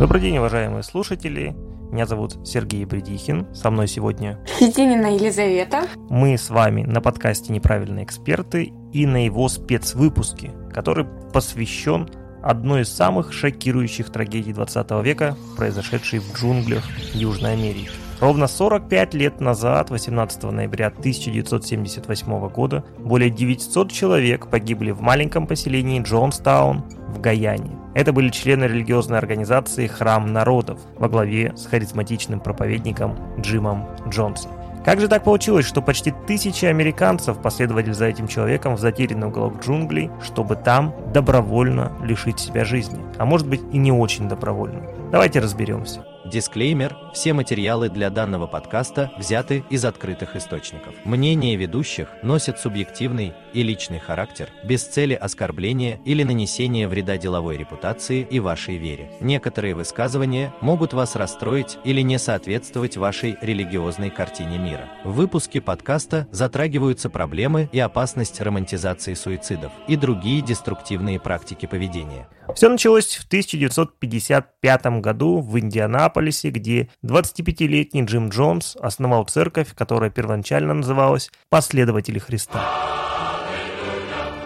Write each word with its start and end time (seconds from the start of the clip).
Добрый 0.00 0.22
день, 0.22 0.38
уважаемые 0.38 0.82
слушатели. 0.82 1.54
Меня 1.92 2.06
зовут 2.06 2.38
Сергей 2.42 2.86
Бредихин. 2.86 3.54
Со 3.54 3.70
мной 3.70 3.86
сегодня 3.86 4.42
Фединина 4.58 5.14
Елизавета. 5.14 5.82
мы 6.08 6.38
с 6.38 6.48
вами 6.48 6.84
на 6.84 7.02
подкасте 7.02 7.52
«Неправильные 7.52 8.06
эксперты» 8.06 8.72
и 8.94 9.04
на 9.04 9.26
его 9.26 9.46
спецвыпуске, 9.50 10.52
который 10.72 11.04
посвящен 11.34 12.08
одной 12.42 12.80
из 12.80 12.88
самых 12.88 13.34
шокирующих 13.34 14.10
трагедий 14.10 14.54
20 14.54 14.90
века, 15.04 15.36
произошедшей 15.58 16.20
в 16.20 16.34
джунглях 16.34 16.88
Южной 17.12 17.52
Америки. 17.52 17.90
Ровно 18.20 18.46
45 18.46 19.12
лет 19.12 19.42
назад, 19.42 19.90
18 19.90 20.44
ноября 20.44 20.86
1978 20.86 22.48
года, 22.48 22.84
более 22.98 23.28
900 23.28 23.92
человек 23.92 24.46
погибли 24.46 24.92
в 24.92 25.02
маленьком 25.02 25.46
поселении 25.46 26.02
Джонстаун 26.02 26.84
в 27.08 27.20
Гаяне. 27.20 27.79
Это 27.94 28.12
были 28.12 28.28
члены 28.28 28.64
религиозной 28.64 29.18
организации 29.18 29.86
«Храм 29.86 30.32
народов» 30.32 30.78
во 30.96 31.08
главе 31.08 31.52
с 31.56 31.66
харизматичным 31.66 32.40
проповедником 32.40 33.16
Джимом 33.40 33.86
Джонсом. 34.08 34.52
Как 34.84 34.98
же 34.98 35.08
так 35.08 35.24
получилось, 35.24 35.66
что 35.66 35.82
почти 35.82 36.12
тысячи 36.26 36.64
американцев 36.64 37.42
последовали 37.42 37.92
за 37.92 38.06
этим 38.06 38.28
человеком 38.28 38.76
в 38.76 38.80
затерянный 38.80 39.28
уголок 39.28 39.62
джунглей, 39.62 40.10
чтобы 40.22 40.56
там 40.56 40.94
добровольно 41.12 41.92
лишить 42.02 42.40
себя 42.40 42.64
жизни? 42.64 42.98
А 43.18 43.26
может 43.26 43.46
быть 43.46 43.60
и 43.72 43.78
не 43.78 43.92
очень 43.92 44.28
добровольно? 44.28 44.82
Давайте 45.12 45.40
разберемся. 45.40 46.04
Дисклеймер. 46.30 46.96
Все 47.12 47.32
материалы 47.32 47.88
для 47.88 48.08
данного 48.08 48.46
подкаста 48.46 49.10
взяты 49.18 49.64
из 49.68 49.84
открытых 49.84 50.36
источников. 50.36 50.94
Мнения 51.04 51.56
ведущих 51.56 52.08
носят 52.22 52.60
субъективный 52.60 53.34
и 53.52 53.64
личный 53.64 53.98
характер, 53.98 54.48
без 54.62 54.84
цели 54.84 55.14
оскорбления 55.14 55.98
или 56.04 56.22
нанесения 56.22 56.86
вреда 56.86 57.16
деловой 57.16 57.56
репутации 57.56 58.26
и 58.30 58.38
вашей 58.38 58.76
вере. 58.76 59.10
Некоторые 59.20 59.74
высказывания 59.74 60.54
могут 60.60 60.92
вас 60.92 61.16
расстроить 61.16 61.78
или 61.82 62.00
не 62.00 62.18
соответствовать 62.18 62.96
вашей 62.96 63.36
религиозной 63.40 64.10
картине 64.10 64.58
мира. 64.58 64.88
В 65.02 65.12
выпуске 65.12 65.60
подкаста 65.60 66.28
затрагиваются 66.30 67.10
проблемы 67.10 67.68
и 67.72 67.80
опасность 67.80 68.40
романтизации 68.40 69.14
суицидов 69.14 69.72
и 69.88 69.96
другие 69.96 70.42
деструктивные 70.42 71.18
практики 71.18 71.66
поведения. 71.66 72.28
Все 72.54 72.68
началось 72.68 73.16
в 73.16 73.26
1955 73.26 74.86
году 75.00 75.40
в 75.40 75.58
Индианаполисе, 75.58 76.50
где 76.50 76.88
25-летний 77.04 78.04
Джим 78.04 78.28
Джонс 78.28 78.76
основал 78.80 79.24
церковь, 79.24 79.74
которая 79.74 80.10
первоначально 80.10 80.74
называлась 80.74 81.30
«Последователи 81.48 82.18
Христа». 82.18 82.60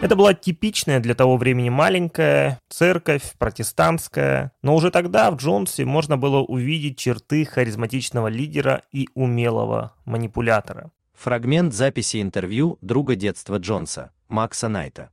Это 0.00 0.16
была 0.16 0.34
типичная 0.34 1.00
для 1.00 1.14
того 1.14 1.38
времени 1.38 1.70
маленькая 1.70 2.60
церковь, 2.68 3.32
протестантская, 3.38 4.52
но 4.60 4.74
уже 4.74 4.90
тогда 4.90 5.30
в 5.30 5.36
Джонсе 5.36 5.86
можно 5.86 6.18
было 6.18 6.40
увидеть 6.40 6.98
черты 6.98 7.46
харизматичного 7.46 8.28
лидера 8.28 8.82
и 8.92 9.08
умелого 9.14 9.94
манипулятора. 10.04 10.90
Фрагмент 11.14 11.72
записи 11.72 12.20
интервью 12.20 12.76
друга 12.82 13.14
детства 13.16 13.56
Джонса, 13.56 14.10
Макса 14.28 14.68
Найта. 14.68 15.08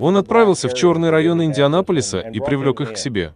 Он 0.00 0.16
отправился 0.18 0.68
в 0.68 0.74
черные 0.74 1.10
районы 1.10 1.46
Индианаполиса 1.46 2.20
и 2.20 2.40
привлек 2.40 2.82
их 2.82 2.92
к 2.92 2.96
себе. 2.98 3.34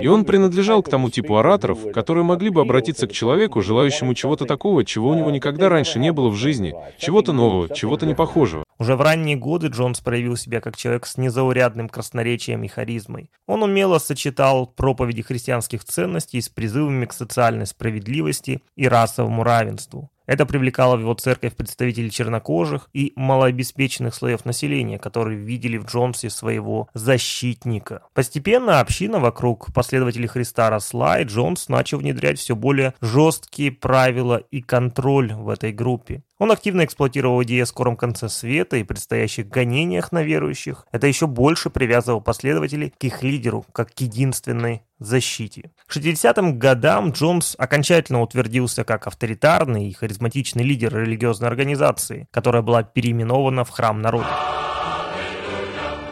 И 0.00 0.06
он 0.06 0.24
принадлежал 0.24 0.82
к 0.82 0.88
тому 0.88 1.10
типу 1.10 1.36
ораторов, 1.36 1.92
которые 1.92 2.24
могли 2.24 2.48
бы 2.48 2.62
обратиться 2.62 3.06
к 3.06 3.12
человеку, 3.12 3.60
желающему 3.60 4.14
чего-то 4.14 4.46
такого, 4.46 4.84
чего 4.84 5.10
у 5.10 5.14
него 5.14 5.30
никогда 5.30 5.68
раньше 5.68 5.98
не 5.98 6.12
было 6.12 6.28
в 6.28 6.36
жизни, 6.36 6.74
чего-то 6.96 7.32
нового, 7.32 7.68
чего-то 7.68 8.06
непохожего. 8.06 8.64
Уже 8.78 8.96
в 8.96 9.02
ранние 9.02 9.36
годы 9.36 9.66
Джонс 9.66 10.00
проявил 10.00 10.36
себя 10.36 10.60
как 10.60 10.76
человек 10.76 11.06
с 11.06 11.18
незаурядным 11.18 11.88
красноречием 11.88 12.62
и 12.62 12.68
харизмой. 12.68 13.30
Он 13.46 13.62
умело 13.62 13.98
сочетал 13.98 14.66
проповеди 14.66 15.22
христианских 15.22 15.84
ценностей 15.84 16.40
с 16.40 16.48
призывами 16.48 17.04
к 17.04 17.12
социальной 17.12 17.66
справедливости 17.66 18.62
и 18.76 18.88
расовому 18.88 19.44
равенству. 19.44 20.11
Это 20.26 20.46
привлекало 20.46 20.96
в 20.96 21.00
его 21.00 21.14
церковь 21.14 21.54
представителей 21.54 22.10
чернокожих 22.10 22.88
и 22.92 23.12
малообеспеченных 23.16 24.14
слоев 24.14 24.44
населения, 24.44 24.98
которые 24.98 25.38
видели 25.38 25.78
в 25.78 25.86
Джонсе 25.86 26.30
своего 26.30 26.88
защитника. 26.94 28.02
Постепенно 28.14 28.80
община 28.80 29.18
вокруг 29.18 29.72
последователей 29.72 30.28
Христа 30.28 30.70
росла, 30.70 31.20
и 31.20 31.24
Джонс 31.24 31.68
начал 31.68 31.98
внедрять 31.98 32.38
все 32.38 32.54
более 32.54 32.94
жесткие 33.00 33.72
правила 33.72 34.36
и 34.36 34.60
контроль 34.60 35.32
в 35.32 35.48
этой 35.48 35.72
группе. 35.72 36.22
Он 36.42 36.50
активно 36.50 36.84
эксплуатировал 36.84 37.40
идеи 37.44 37.60
о 37.60 37.66
скором 37.66 37.96
конце 37.96 38.28
света 38.28 38.76
и 38.76 38.82
предстоящих 38.82 39.48
гонениях 39.48 40.10
на 40.10 40.24
верующих. 40.24 40.88
Это 40.90 41.06
еще 41.06 41.28
больше 41.28 41.70
привязывало 41.70 42.18
последователей 42.18 42.92
к 42.98 43.04
их 43.04 43.22
лидеру, 43.22 43.64
как 43.70 43.94
к 43.94 44.00
единственной 44.00 44.82
защите. 44.98 45.70
К 45.86 45.94
60-м 45.94 46.58
годам 46.58 47.12
Джонс 47.12 47.54
окончательно 47.56 48.22
утвердился 48.22 48.82
как 48.82 49.06
авторитарный 49.06 49.86
и 49.88 49.92
харизматичный 49.92 50.64
лидер 50.64 50.92
религиозной 50.92 51.46
организации, 51.46 52.26
которая 52.32 52.62
была 52.62 52.82
переименована 52.82 53.62
в 53.62 53.70
Храм 53.70 54.02
народа. 54.02 54.61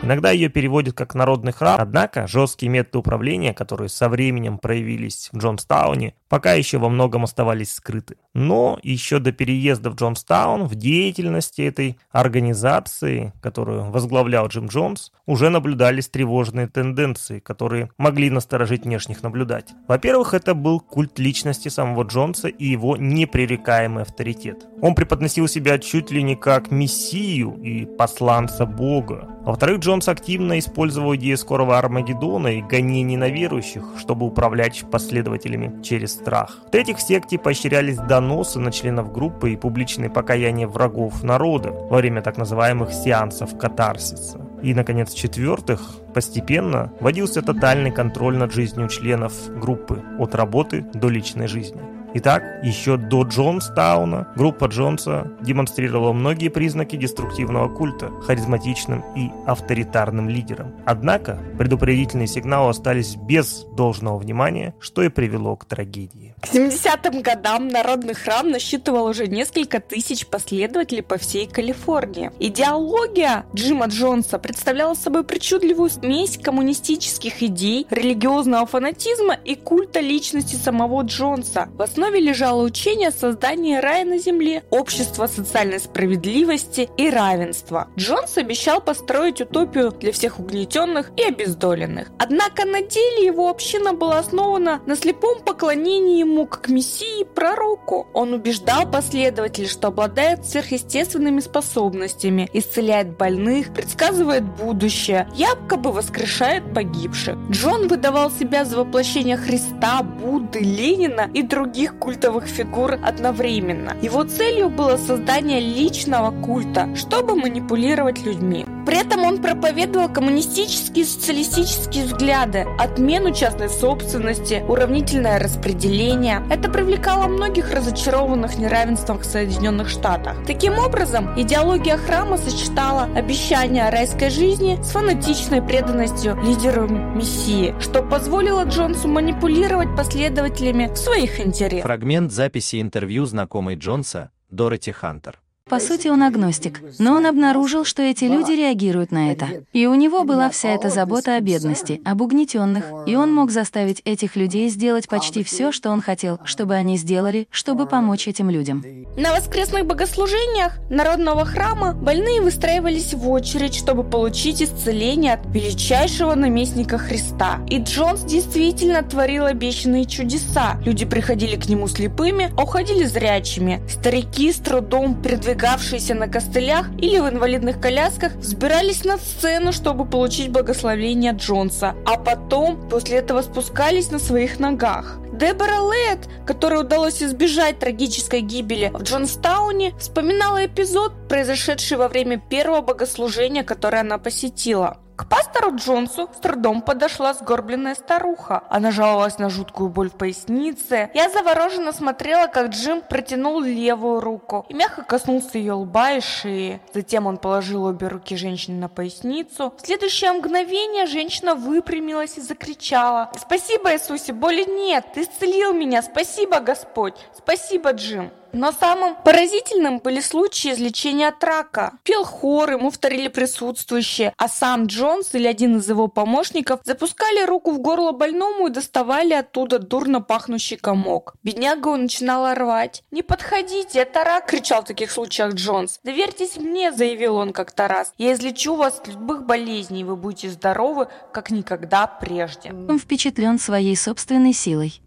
Иногда 0.02 0.30
ее 0.30 0.48
переводят 0.48 0.94
как 0.94 1.14
народный 1.14 1.52
храм, 1.52 1.76
однако 1.78 2.26
жесткие 2.26 2.70
методы 2.70 2.98
управления, 2.98 3.52
которые 3.52 3.90
со 3.90 4.08
временем 4.08 4.56
проявились 4.56 5.28
в 5.30 5.38
Джонстауне, 5.38 6.14
пока 6.28 6.54
еще 6.54 6.78
во 6.78 6.88
многом 6.88 7.24
оставались 7.24 7.74
скрыты. 7.74 8.16
Но 8.32 8.78
еще 8.82 9.18
до 9.18 9.32
переезда 9.32 9.90
в 9.90 9.96
Джонстаун 9.96 10.64
в 10.64 10.74
деятельности 10.74 11.62
этой 11.62 11.98
организации, 12.12 13.34
которую 13.42 13.90
возглавлял 13.90 14.46
Джим 14.46 14.68
Джонс, 14.68 15.12
уже 15.26 15.50
наблюдались 15.50 16.08
тревожные 16.08 16.66
тенденции, 16.66 17.40
которые 17.40 17.90
могли 17.98 18.30
насторожить 18.30 18.84
внешних 18.84 19.22
наблюдателей. 19.22 19.76
Во-первых, 19.86 20.32
это 20.32 20.54
был 20.54 20.80
культ 20.80 21.18
личности 21.18 21.68
самого 21.68 22.04
Джонса 22.04 22.48
и 22.48 22.64
его 22.64 22.96
непререкаемый 22.96 24.04
авторитет. 24.04 24.66
Он 24.80 24.94
преподносил 24.94 25.46
себя 25.46 25.78
чуть 25.78 26.10
ли 26.10 26.22
не 26.22 26.36
как 26.36 26.70
мессию 26.70 27.60
и 27.62 27.84
посланца 27.84 28.64
Бога. 28.64 29.28
Во-вторых, 29.42 29.80
Джонс 29.80 29.89
активно 30.08 30.58
использовал 30.58 31.14
идею 31.16 31.36
скорого 31.36 31.78
Армагеддона 31.78 32.48
и 32.48 32.62
гонений 32.62 33.16
на 33.16 33.28
верующих, 33.28 33.82
чтобы 33.98 34.26
управлять 34.26 34.84
последователями 34.90 35.82
через 35.82 36.12
страх. 36.12 36.58
В-третьих, 36.66 36.98
в 36.98 37.02
секте 37.02 37.38
поощрялись 37.38 37.96
доносы 37.96 38.58
на 38.60 38.70
членов 38.70 39.12
группы 39.12 39.52
и 39.52 39.56
публичные 39.56 40.10
покаяния 40.10 40.68
врагов 40.68 41.22
народа 41.22 41.70
во 41.70 41.98
время 41.98 42.22
так 42.22 42.36
называемых 42.36 42.92
сеансов 42.92 43.58
катарсиса. 43.58 44.40
И, 44.62 44.74
наконец, 44.74 45.12
в-четвертых, 45.12 45.80
постепенно 46.14 46.92
вводился 47.00 47.42
тотальный 47.42 47.90
контроль 47.90 48.36
над 48.36 48.52
жизнью 48.52 48.88
членов 48.88 49.32
группы 49.58 50.02
от 50.18 50.34
работы 50.34 50.84
до 50.94 51.08
личной 51.08 51.48
жизни. 51.48 51.80
Итак, 52.12 52.42
еще 52.64 52.96
до 52.96 53.22
Джонстауна 53.22 54.32
группа 54.34 54.64
Джонса 54.64 55.30
демонстрировала 55.42 56.12
многие 56.12 56.48
признаки 56.48 56.96
деструктивного 56.96 57.72
культа 57.72 58.10
харизматичным 58.22 59.04
и 59.14 59.30
авторитарным 59.46 60.28
лидером. 60.28 60.74
Однако 60.84 61.38
предупредительные 61.56 62.26
сигналы 62.26 62.70
остались 62.70 63.14
без 63.14 63.64
должного 63.76 64.18
внимания, 64.18 64.74
что 64.80 65.02
и 65.02 65.08
привело 65.08 65.54
к 65.54 65.66
трагедии. 65.66 66.34
К 66.42 66.52
70-м 66.52 67.22
годам 67.22 67.68
Народный 67.68 68.14
храм 68.14 68.50
насчитывал 68.50 69.04
уже 69.04 69.28
несколько 69.28 69.78
тысяч 69.78 70.26
последователей 70.26 71.02
по 71.02 71.16
всей 71.16 71.46
Калифорнии. 71.46 72.32
Идеология 72.40 73.44
Джима 73.54 73.86
Джонса 73.86 74.40
представляла 74.40 74.94
собой 74.94 75.22
причудливую 75.22 75.90
смесь 75.90 76.38
коммунистических 76.38 77.40
идей, 77.44 77.86
религиозного 77.88 78.66
фанатизма 78.66 79.34
и 79.34 79.54
культа 79.54 80.00
личности 80.00 80.56
самого 80.56 81.02
Джонса. 81.02 81.68
В 81.74 81.82
основе 81.82 81.99
основе 82.00 82.20
лежало 82.20 82.62
учение 82.62 83.08
о 83.08 83.12
создании 83.12 83.76
рая 83.76 84.06
на 84.06 84.16
земле, 84.18 84.62
общества 84.70 85.26
социальной 85.26 85.78
справедливости 85.78 86.88
и 86.96 87.10
равенства. 87.10 87.88
Джонс 87.98 88.38
обещал 88.38 88.80
построить 88.80 89.42
утопию 89.42 89.90
для 89.92 90.10
всех 90.12 90.40
угнетенных 90.40 91.10
и 91.18 91.22
обездоленных. 91.24 92.08
Однако 92.18 92.64
на 92.64 92.80
деле 92.80 93.26
его 93.26 93.50
община 93.50 93.92
была 93.92 94.18
основана 94.18 94.80
на 94.86 94.96
слепом 94.96 95.40
поклонении 95.40 96.20
ему 96.20 96.46
как 96.46 96.70
мессии 96.70 97.24
пророку. 97.24 98.08
Он 98.14 98.32
убеждал 98.32 98.90
последователей, 98.90 99.68
что 99.68 99.88
обладает 99.88 100.46
сверхъестественными 100.46 101.40
способностями, 101.40 102.48
исцеляет 102.54 103.18
больных, 103.18 103.74
предсказывает 103.74 104.44
будущее, 104.44 105.28
якобы 105.34 105.92
воскрешает 105.92 106.72
погибших. 106.72 107.36
Джон 107.50 107.88
выдавал 107.88 108.30
себя 108.30 108.64
за 108.64 108.78
воплощение 108.78 109.36
Христа, 109.36 110.02
Будды, 110.02 110.60
Ленина 110.60 111.28
и 111.34 111.42
других 111.42 111.89
культовых 111.98 112.46
фигур 112.46 112.98
одновременно. 113.02 113.96
Его 114.02 114.24
целью 114.24 114.68
было 114.68 114.96
создание 114.96 115.60
личного 115.60 116.30
культа, 116.42 116.88
чтобы 116.96 117.36
манипулировать 117.36 118.24
людьми. 118.24 118.66
При 118.86 118.98
этом 118.98 119.24
он 119.24 119.40
проповедовал 119.40 120.08
коммунистические 120.08 121.04
и 121.04 121.06
социалистические 121.06 122.04
взгляды, 122.04 122.66
отмену 122.78 123.32
частной 123.32 123.68
собственности, 123.68 124.64
уравнительное 124.66 125.38
распределение. 125.38 126.42
Это 126.50 126.70
привлекало 126.70 127.28
многих 127.28 127.72
разочарованных 127.72 128.58
неравенством 128.58 129.18
в 129.18 129.24
Соединенных 129.24 129.88
Штатах. 129.88 130.36
Таким 130.46 130.78
образом, 130.78 131.38
идеология 131.40 131.96
храма 131.96 132.36
сочетала 132.36 133.04
обещания 133.14 133.88
райской 133.90 134.30
жизни 134.30 134.78
с 134.82 134.90
фанатичной 134.90 135.62
преданностью 135.62 136.36
лидеру 136.42 136.88
Мессии, 136.88 137.74
что 137.80 138.02
позволило 138.02 138.64
Джонсу 138.64 139.08
манипулировать 139.08 139.94
последователями 139.96 140.86
в 140.92 140.96
своих 140.96 141.40
интересах. 141.40 141.82
Фрагмент 141.82 142.32
записи 142.32 142.80
интервью 142.80 143.26
знакомой 143.26 143.76
Джонса 143.76 144.30
Дороти 144.50 144.92
Хантер. 144.92 145.38
По 145.70 145.78
сути, 145.78 146.08
он 146.08 146.24
агностик, 146.24 146.80
но 146.98 147.14
он 147.14 147.26
обнаружил, 147.26 147.84
что 147.84 148.02
эти 148.02 148.24
люди 148.24 148.52
реагируют 148.52 149.12
на 149.12 149.30
это. 149.30 149.64
И 149.72 149.86
у 149.86 149.94
него 149.94 150.24
была 150.24 150.50
вся 150.50 150.70
эта 150.70 150.88
забота 150.88 151.36
о 151.36 151.40
бедности, 151.40 152.00
об 152.04 152.22
угнетенных, 152.22 152.84
и 153.06 153.14
он 153.14 153.32
мог 153.32 153.52
заставить 153.52 154.02
этих 154.04 154.34
людей 154.34 154.68
сделать 154.68 155.08
почти 155.08 155.44
все, 155.44 155.70
что 155.70 155.90
он 155.90 156.00
хотел, 156.00 156.40
чтобы 156.44 156.74
они 156.74 156.96
сделали, 156.96 157.46
чтобы 157.52 157.86
помочь 157.86 158.26
этим 158.26 158.50
людям. 158.50 158.84
На 159.16 159.32
воскресных 159.32 159.86
богослужениях 159.86 160.78
народного 160.90 161.44
храма 161.44 161.92
больные 161.94 162.40
выстраивались 162.40 163.14
в 163.14 163.28
очередь, 163.30 163.76
чтобы 163.76 164.02
получить 164.02 164.62
исцеление 164.62 165.34
от 165.34 165.46
величайшего 165.54 166.34
наместника 166.34 166.98
Христа. 166.98 167.60
И 167.68 167.78
Джонс 167.78 168.22
действительно 168.22 169.04
творил 169.04 169.44
обещанные 169.44 170.06
чудеса. 170.06 170.80
Люди 170.84 171.04
приходили 171.04 171.54
к 171.54 171.68
нему 171.68 171.86
слепыми, 171.86 172.52
а 172.56 172.64
уходили 172.64 173.04
зрячими. 173.04 173.80
Старики 173.88 174.52
с 174.52 174.56
трудом 174.56 175.22
передвигались 175.22 175.59
передвигавшиеся 175.60 176.14
на 176.14 176.28
костылях 176.28 176.86
или 176.98 177.18
в 177.18 177.28
инвалидных 177.28 177.80
колясках, 177.80 178.32
взбирались 178.34 179.04
на 179.04 179.18
сцену, 179.18 179.72
чтобы 179.72 180.06
получить 180.06 180.50
благословение 180.50 181.32
Джонса, 181.32 181.94
а 182.06 182.16
потом 182.16 182.88
после 182.88 183.18
этого 183.18 183.42
спускались 183.42 184.10
на 184.10 184.18
своих 184.18 184.58
ногах. 184.58 185.18
Дебора 185.32 185.80
Лэд, 185.80 186.28
которой 186.46 186.80
удалось 186.80 187.22
избежать 187.22 187.78
трагической 187.78 188.40
гибели 188.40 188.90
в 188.92 189.02
Джонстауне, 189.02 189.92
вспоминала 189.98 190.64
эпизод, 190.64 191.28
произошедший 191.28 191.98
во 191.98 192.08
время 192.08 192.38
первого 192.38 192.80
богослужения, 192.80 193.62
которое 193.62 194.00
она 194.00 194.18
посетила. 194.18 194.98
К 195.20 195.26
пастору 195.28 195.76
Джонсу 195.76 196.30
с 196.34 196.38
трудом 196.38 196.80
подошла 196.80 197.34
сгорбленная 197.34 197.94
старуха. 197.94 198.64
Она 198.70 198.90
жаловалась 198.90 199.38
на 199.38 199.50
жуткую 199.50 199.90
боль 199.90 200.08
в 200.08 200.14
пояснице. 200.14 201.10
Я 201.12 201.28
завороженно 201.28 201.92
смотрела, 201.92 202.46
как 202.46 202.68
Джим 202.68 203.02
протянул 203.02 203.60
левую 203.60 204.20
руку 204.20 204.64
и 204.70 204.72
мягко 204.72 205.02
коснулся 205.02 205.58
ее 205.58 205.74
лба 205.74 206.12
и 206.12 206.20
шеи. 206.22 206.80
Затем 206.94 207.26
он 207.26 207.36
положил 207.36 207.84
обе 207.84 208.08
руки 208.08 208.34
женщины 208.34 208.80
на 208.80 208.88
поясницу. 208.88 209.74
В 209.76 209.84
следующее 209.84 210.32
мгновение 210.32 211.04
женщина 211.04 211.54
выпрямилась 211.54 212.38
и 212.38 212.40
закричала. 212.40 213.30
«Спасибо, 213.38 213.92
Иисусе, 213.92 214.32
боли 214.32 214.64
нет! 214.64 215.04
Ты 215.12 215.24
исцелил 215.24 215.74
меня! 215.74 216.00
Спасибо, 216.00 216.60
Господь! 216.60 217.16
Спасибо, 217.36 217.90
Джим!» 217.90 218.30
Но 218.52 218.72
самым 218.72 219.16
поразительным 219.16 219.98
были 219.98 220.20
случаи 220.20 220.72
излечения 220.72 221.28
от 221.28 221.42
рака. 221.44 221.92
Пел 222.02 222.24
хор, 222.24 222.72
ему 222.72 222.90
вторили 222.90 223.28
присутствующие, 223.28 224.32
а 224.36 224.48
сам 224.48 224.86
Джонс 224.86 225.34
или 225.34 225.46
один 225.46 225.76
из 225.76 225.88
его 225.88 226.08
помощников 226.08 226.80
запускали 226.84 227.44
руку 227.44 227.72
в 227.72 227.80
горло 227.80 228.12
больному 228.12 228.68
и 228.68 228.70
доставали 228.70 229.34
оттуда 229.34 229.78
дурно 229.78 230.20
пахнущий 230.20 230.76
комок. 230.76 231.34
Бедняга 231.42 231.96
начинала 231.96 232.54
рвать. 232.54 233.02
«Не 233.10 233.22
подходите, 233.22 234.00
это 234.00 234.24
рак!»– 234.24 234.46
кричал 234.48 234.82
в 234.82 234.86
таких 234.86 235.10
случаях 235.10 235.54
Джонс. 235.54 236.00
«Доверьтесь 236.02 236.56
мне!»– 236.56 236.92
заявил 236.96 237.36
он 237.36 237.52
как-то 237.52 237.88
раз. 237.88 238.12
«Я 238.18 238.32
излечу 238.32 238.74
вас 238.74 238.98
от 238.98 239.08
любых 239.08 239.44
болезней, 239.44 240.04
вы 240.04 240.16
будете 240.16 240.50
здоровы, 240.50 241.08
как 241.32 241.50
никогда 241.50 242.06
прежде». 242.06 242.70
Он 242.70 242.98
впечатлен 242.98 243.58
своей 243.58 243.96
собственной 243.96 244.52
силой. 244.52 245.00